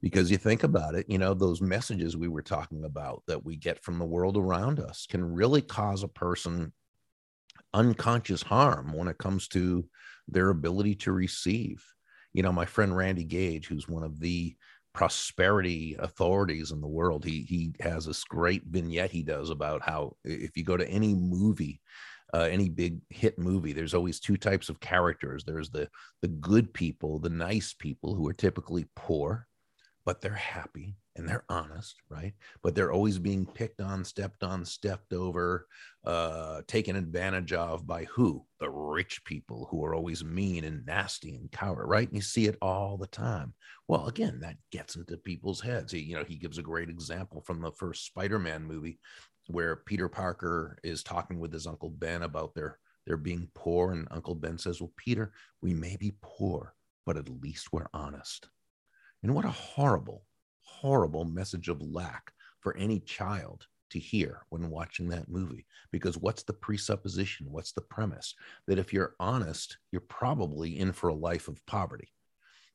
Because 0.00 0.30
you 0.30 0.36
think 0.36 0.64
about 0.64 0.94
it, 0.94 1.06
you 1.08 1.18
know, 1.18 1.34
those 1.34 1.60
messages 1.60 2.16
we 2.16 2.28
were 2.28 2.42
talking 2.42 2.84
about 2.84 3.22
that 3.26 3.44
we 3.44 3.56
get 3.56 3.82
from 3.82 3.98
the 3.98 4.04
world 4.04 4.36
around 4.36 4.80
us 4.80 5.06
can 5.08 5.24
really 5.24 5.62
cause 5.62 6.02
a 6.02 6.08
person 6.08 6.72
unconscious 7.74 8.42
harm 8.42 8.92
when 8.92 9.08
it 9.08 9.18
comes 9.18 9.48
to 9.48 9.84
their 10.28 10.50
ability 10.50 10.94
to 10.94 11.12
receive. 11.12 11.84
You 12.32 12.42
know, 12.42 12.52
my 12.52 12.66
friend 12.66 12.96
Randy 12.96 13.24
Gage, 13.24 13.66
who's 13.66 13.88
one 13.88 14.04
of 14.04 14.20
the 14.20 14.54
prosperity 14.92 15.96
authorities 15.98 16.70
in 16.70 16.80
the 16.80 16.88
world. 16.88 17.24
He 17.24 17.42
he 17.42 17.72
has 17.80 18.06
this 18.06 18.24
great 18.24 18.64
vignette 18.66 19.10
he 19.10 19.22
does 19.22 19.50
about 19.50 19.82
how 19.82 20.16
if 20.24 20.56
you 20.56 20.64
go 20.64 20.76
to 20.76 20.88
any 20.88 21.14
movie, 21.14 21.80
uh, 22.34 22.48
any 22.50 22.68
big 22.68 23.00
hit 23.10 23.38
movie, 23.38 23.72
there's 23.72 23.94
always 23.94 24.20
two 24.20 24.36
types 24.36 24.68
of 24.68 24.80
characters. 24.80 25.44
There's 25.44 25.70
the 25.70 25.88
the 26.22 26.28
good 26.28 26.72
people, 26.72 27.18
the 27.18 27.30
nice 27.30 27.74
people 27.74 28.14
who 28.14 28.28
are 28.28 28.34
typically 28.34 28.86
poor, 28.96 29.46
but 30.04 30.20
they're 30.20 30.32
happy 30.32 30.96
and 31.18 31.28
they're 31.28 31.44
honest, 31.48 31.96
right? 32.08 32.32
But 32.62 32.74
they're 32.74 32.92
always 32.92 33.18
being 33.18 33.44
picked 33.44 33.80
on, 33.80 34.04
stepped 34.04 34.42
on, 34.42 34.64
stepped 34.64 35.12
over, 35.12 35.66
uh, 36.04 36.62
taken 36.66 36.96
advantage 36.96 37.52
of 37.52 37.86
by 37.86 38.04
who? 38.04 38.46
The 38.60 38.70
rich 38.70 39.24
people 39.24 39.66
who 39.70 39.84
are 39.84 39.94
always 39.94 40.24
mean 40.24 40.64
and 40.64 40.86
nasty 40.86 41.34
and 41.34 41.50
coward, 41.50 41.88
right? 41.88 42.06
And 42.08 42.16
you 42.16 42.22
see 42.22 42.46
it 42.46 42.56
all 42.62 42.96
the 42.96 43.08
time. 43.08 43.54
Well, 43.88 44.06
again, 44.06 44.40
that 44.40 44.56
gets 44.70 44.96
into 44.96 45.16
people's 45.16 45.60
heads. 45.60 45.92
He, 45.92 46.00
you 46.00 46.16
know, 46.16 46.24
he 46.24 46.36
gives 46.36 46.58
a 46.58 46.62
great 46.62 46.88
example 46.88 47.42
from 47.42 47.60
the 47.60 47.72
first 47.72 48.06
Spider-Man 48.06 48.64
movie 48.64 48.98
where 49.48 49.76
Peter 49.76 50.08
Parker 50.08 50.78
is 50.84 51.02
talking 51.02 51.40
with 51.40 51.52
his 51.52 51.66
Uncle 51.66 51.90
Ben 51.90 52.22
about 52.22 52.54
their 52.54 52.78
their 53.06 53.16
being 53.16 53.48
poor, 53.54 53.92
and 53.92 54.06
Uncle 54.10 54.34
Ben 54.34 54.58
says, 54.58 54.82
"Well, 54.82 54.92
Peter, 54.96 55.32
we 55.62 55.72
may 55.72 55.96
be 55.96 56.14
poor, 56.20 56.74
but 57.06 57.16
at 57.16 57.30
least 57.30 57.72
we're 57.72 57.88
honest." 57.94 58.50
And 59.22 59.34
what 59.34 59.46
a 59.46 59.50
horrible 59.50 60.24
horrible 60.80 61.24
message 61.24 61.68
of 61.68 61.80
lack 61.82 62.32
for 62.60 62.76
any 62.76 63.00
child 63.00 63.66
to 63.90 63.98
hear 63.98 64.42
when 64.50 64.70
watching 64.70 65.08
that 65.08 65.28
movie. 65.28 65.66
Because 65.90 66.18
what's 66.18 66.42
the 66.42 66.52
presupposition 66.52 67.46
what's 67.50 67.72
the 67.72 67.80
premise? 67.80 68.34
That 68.66 68.78
if 68.78 68.92
you're 68.92 69.14
honest 69.18 69.78
you're 69.92 70.00
probably 70.02 70.78
in 70.78 70.92
for 70.92 71.08
a 71.08 71.14
life 71.14 71.48
of 71.48 71.64
poverty. 71.66 72.12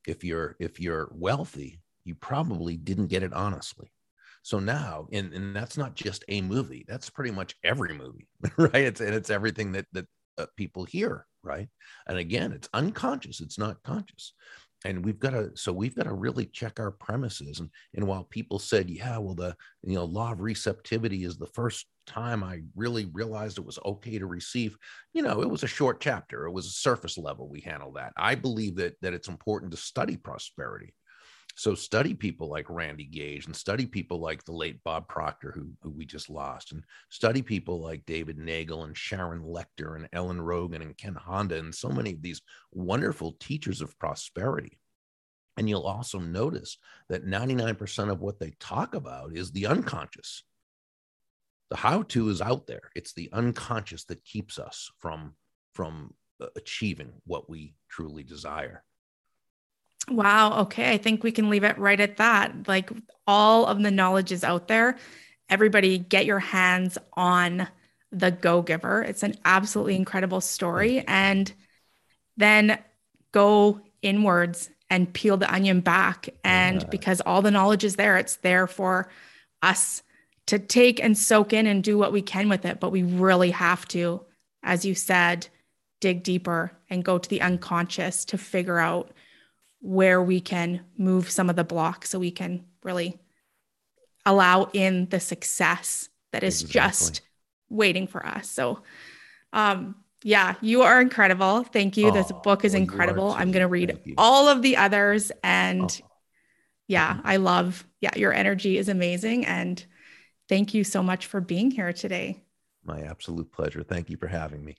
If 0.08 0.24
you're 0.24 0.56
if 0.60 0.80
you're 0.80 1.10
wealthy 1.14 1.82
you 2.06 2.16
probably 2.16 2.76
didn't 2.78 3.08
get 3.08 3.24
it 3.24 3.34
honestly. 3.34 3.92
So 4.42 4.60
now 4.60 5.08
and, 5.12 5.34
and 5.34 5.56
that's 5.56 5.78
not 5.78 5.96
just 5.96 6.26
a 6.28 6.42
movie 6.42 6.86
that's 6.88 7.10
pretty 7.10 7.32
much 7.32 7.56
every 7.64 7.94
movie 7.94 8.28
right? 8.58 8.76
It's 8.76 9.02
and 9.02 9.14
it's 9.14 9.30
everything 9.30 9.74
that 9.74 9.86
that 9.94 10.08
uh, 10.38 10.48
people 10.58 10.84
hear 10.84 11.26
right? 11.44 11.70
And 12.08 12.18
again 12.18 12.52
it's 12.52 12.70
unconscious 12.74 13.40
it's 13.40 13.60
not 13.60 13.84
conscious 13.84 14.34
and 14.86 15.04
we've 15.04 15.20
got 15.20 15.32
to 15.32 15.52
so 15.56 15.72
we've 15.72 15.96
got 15.96 16.04
to 16.04 16.14
really 16.14 16.46
check 16.48 16.80
our 16.80 16.92
premises 16.92 17.60
and 17.60 17.70
and 17.96 18.06
while 18.06 18.24
people 18.26 18.60
said 18.60 18.90
yeah 18.90 19.18
well 19.18 19.36
the 19.36 19.56
you 19.84 19.96
know 19.96 20.06
law 20.06 20.32
of 20.32 20.42
receptivity 20.42 21.24
is 21.24 21.38
the 21.38 21.48
first 21.48 21.88
time 22.06 22.44
i 22.44 22.60
really 22.76 23.06
realized 23.14 23.58
it 23.58 23.66
was 23.66 23.80
okay 23.86 24.20
to 24.20 24.26
receive 24.26 24.78
you 25.14 25.22
know 25.22 25.42
it 25.42 25.50
was 25.50 25.64
a 25.64 25.68
short 25.68 26.02
chapter 26.02 26.46
it 26.46 26.52
was 26.52 26.66
a 26.66 26.72
surface 26.72 27.18
level 27.18 27.48
we 27.48 27.62
handle 27.62 27.92
that. 27.94 28.14
I 28.18 28.36
believe 28.36 28.76
that 28.78 28.96
that 29.02 29.14
it's 29.14 29.28
important 29.28 29.72
to 29.72 29.78
study 29.78 30.18
prosperity 30.18 30.94
so 31.56 31.76
study 31.76 32.16
people 32.16 32.50
like 32.50 32.70
Randy 32.70 33.06
Gage 33.06 33.46
and 33.46 33.56
study 33.56 33.86
people 33.86 34.20
like 34.20 34.44
the 34.44 34.52
late 34.52 34.84
Bob 34.84 35.08
Proctor, 35.08 35.52
who, 35.52 35.70
who, 35.82 35.92
we 35.92 36.06
just 36.06 36.30
lost, 36.30 36.72
and 36.72 36.84
study 37.10 37.44
people 37.44 37.80
like 37.80 38.06
David 38.06 38.38
Neagle 38.38 38.86
and 38.86 38.98
Sharon 38.98 39.44
Lechter 39.44 39.96
and 39.96 40.10
Ellen 40.14 40.40
Rogin 40.40 40.82
and 40.82 40.98
Ken 40.98 41.14
Honda 41.14 41.60
and 41.60 41.74
so 41.74 41.90
many 41.90 42.14
of 42.14 42.22
these 42.22 42.42
wonderful 42.72 43.34
teachers 43.40 43.82
of 43.82 43.98
prosperity. 44.00 44.80
And 45.56 45.70
you'll 45.70 45.84
also 45.84 46.20
notice 46.20 46.78
that 47.10 47.28
99% 47.28 48.10
of 48.10 48.20
what 48.20 48.40
they 48.40 48.56
talk 48.60 48.96
about 48.96 49.36
is 49.36 49.52
the 49.52 49.68
unconscious. 49.68 50.44
The 51.70 51.78
how 51.78 52.02
to 52.04 52.30
is 52.30 52.42
out 52.42 52.66
there. 52.66 52.90
It's 52.96 53.14
the 53.14 53.30
unconscious 53.32 54.06
that 54.06 54.26
keeps 54.26 54.58
us 54.58 54.90
from, 54.98 55.36
from 55.76 56.16
uh, 56.42 56.48
achieving 56.56 57.14
what 57.26 57.48
we 57.48 57.76
truly 57.90 58.24
desire. 58.24 58.84
Wow. 60.10 60.62
Okay. 60.62 60.92
I 60.92 60.98
think 60.98 61.24
we 61.24 61.32
can 61.32 61.50
leave 61.50 61.64
it 61.64 61.78
right 61.78 62.00
at 62.00 62.18
that. 62.18 62.68
Like 62.68 62.92
all 63.26 63.66
of 63.66 63.82
the 63.82 63.92
knowledge 63.92 64.32
is 64.32 64.44
out 64.44 64.68
there. 64.68 64.98
Everybody, 65.50 65.98
get 65.98 66.26
your 66.26 66.40
hands 66.40 66.98
on 67.14 67.68
the 68.12 68.32
Go 68.32 68.62
Giver. 68.62 69.02
It's 69.02 69.24
an 69.24 69.36
absolutely 69.46 69.96
incredible 69.96 70.42
story. 70.42 70.96
Mm. 70.96 71.04
And 71.08 71.54
then 72.38 72.80
go 73.32 73.82
inwards 74.02 74.70
and 74.90 75.12
peel 75.12 75.38
the 75.38 75.52
onion 75.52 75.80
back. 75.80 76.30
And 76.44 76.82
yeah. 76.82 76.88
because 76.90 77.22
all 77.22 77.42
the 77.42 77.52
knowledge 77.52 77.84
is 77.84 77.96
there, 77.96 78.18
it's 78.18 78.38
there 78.38 78.68
for 78.68 79.10
us 79.62 80.04
to 80.48 80.60
take 80.60 81.02
and 81.02 81.18
soak 81.18 81.54
in 81.54 81.66
and 81.66 81.84
do 81.84 81.98
what 81.98 82.12
we 82.12 82.22
can 82.22 82.50
with 82.50 82.66
it. 82.66 82.80
But 82.80 82.92
we 82.92 83.04
really 83.04 83.52
have 83.52 83.88
to, 83.90 84.22
as 84.62 84.86
you 84.86 84.94
said, 84.94 85.48
dig 86.02 86.24
deeper 86.24 86.74
and 86.90 87.04
go 87.04 87.18
to 87.18 87.30
the 87.30 87.42
unconscious 87.42 88.26
to 88.26 88.38
figure 88.38 88.80
out 88.80 89.12
where 89.84 90.24
we 90.24 90.40
can 90.40 90.80
move 90.98 91.30
some 91.30 91.50
of 91.50 91.58
the 91.58 91.64
blocks 91.64 92.10
so 92.10 92.18
we 92.18 92.32
can 92.32 92.64
really 92.84 93.20
allow 94.26 94.70
in 94.72 95.10
the 95.10 95.20
success 95.20 96.08
that 96.32 96.42
is 96.42 96.62
exactly. 96.62 96.80
just 96.80 97.22
waiting 97.70 98.08
for 98.08 98.26
us. 98.26 98.50
So, 98.50 98.82
um, 99.52 99.96
yeah, 100.24 100.56
you 100.62 100.84
are 100.84 101.02
incredible. 101.02 101.64
Thank 101.64 101.98
you. 101.98 102.08
Oh, 102.08 102.12
this 102.12 102.32
book 102.44 102.64
is 102.64 102.72
well, 102.72 102.82
incredible. 102.82 103.32
I'm 103.32 103.52
going 103.52 103.62
to 103.62 103.68
read 103.68 104.16
all 104.18 104.48
of 104.48 104.62
the 104.62 104.78
others. 104.78 105.34
And 105.44 106.02
oh. 106.02 106.08
yeah, 106.88 107.20
I 107.26 107.36
love, 107.36 107.86
yeah, 108.00 108.16
your 108.16 108.32
energy 108.32 108.78
is 108.78 108.88
amazing. 108.88 109.46
And 109.46 109.86
thank 110.48 110.74
you 110.74 110.86
so 110.86 111.04
much 111.04 111.26
for 111.26 111.42
being 111.42 111.72
here 111.72 111.92
today. 111.92 112.42
My 112.86 113.02
absolute 113.02 113.52
pleasure. 113.52 113.84
Thank 113.84 114.10
you 114.10 114.16
for 114.16 114.28
having 114.28 114.64
me. 114.64 114.78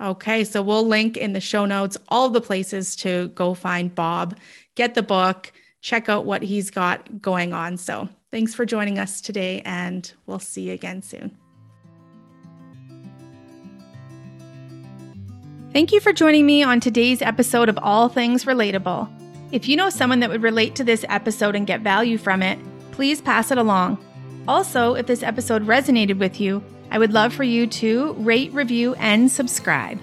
Okay, 0.00 0.44
so 0.44 0.60
we'll 0.60 0.86
link 0.86 1.16
in 1.16 1.32
the 1.32 1.40
show 1.40 1.64
notes 1.64 1.96
all 2.08 2.28
the 2.28 2.40
places 2.40 2.94
to 2.96 3.28
go 3.28 3.54
find 3.54 3.94
Bob, 3.94 4.36
get 4.74 4.94
the 4.94 5.02
book, 5.02 5.52
check 5.80 6.08
out 6.08 6.26
what 6.26 6.42
he's 6.42 6.70
got 6.70 7.22
going 7.22 7.54
on. 7.54 7.78
So 7.78 8.08
thanks 8.30 8.54
for 8.54 8.66
joining 8.66 8.98
us 8.98 9.22
today, 9.22 9.62
and 9.64 10.12
we'll 10.26 10.38
see 10.38 10.62
you 10.62 10.74
again 10.74 11.00
soon. 11.00 11.36
Thank 15.72 15.92
you 15.92 16.00
for 16.00 16.12
joining 16.12 16.44
me 16.44 16.62
on 16.62 16.80
today's 16.80 17.22
episode 17.22 17.68
of 17.68 17.78
All 17.82 18.08
Things 18.08 18.44
Relatable. 18.44 19.10
If 19.52 19.68
you 19.68 19.76
know 19.76 19.90
someone 19.90 20.20
that 20.20 20.28
would 20.30 20.42
relate 20.42 20.74
to 20.76 20.84
this 20.84 21.04
episode 21.08 21.54
and 21.54 21.66
get 21.66 21.80
value 21.80 22.18
from 22.18 22.42
it, 22.42 22.58
please 22.92 23.20
pass 23.20 23.50
it 23.50 23.58
along. 23.58 23.98
Also, 24.48 24.94
if 24.94 25.06
this 25.06 25.22
episode 25.22 25.66
resonated 25.66 26.18
with 26.18 26.40
you, 26.40 26.62
I 26.90 26.98
would 26.98 27.12
love 27.12 27.32
for 27.34 27.44
you 27.44 27.66
to 27.66 28.12
rate, 28.14 28.52
review, 28.52 28.94
and 28.94 29.30
subscribe. 29.30 29.98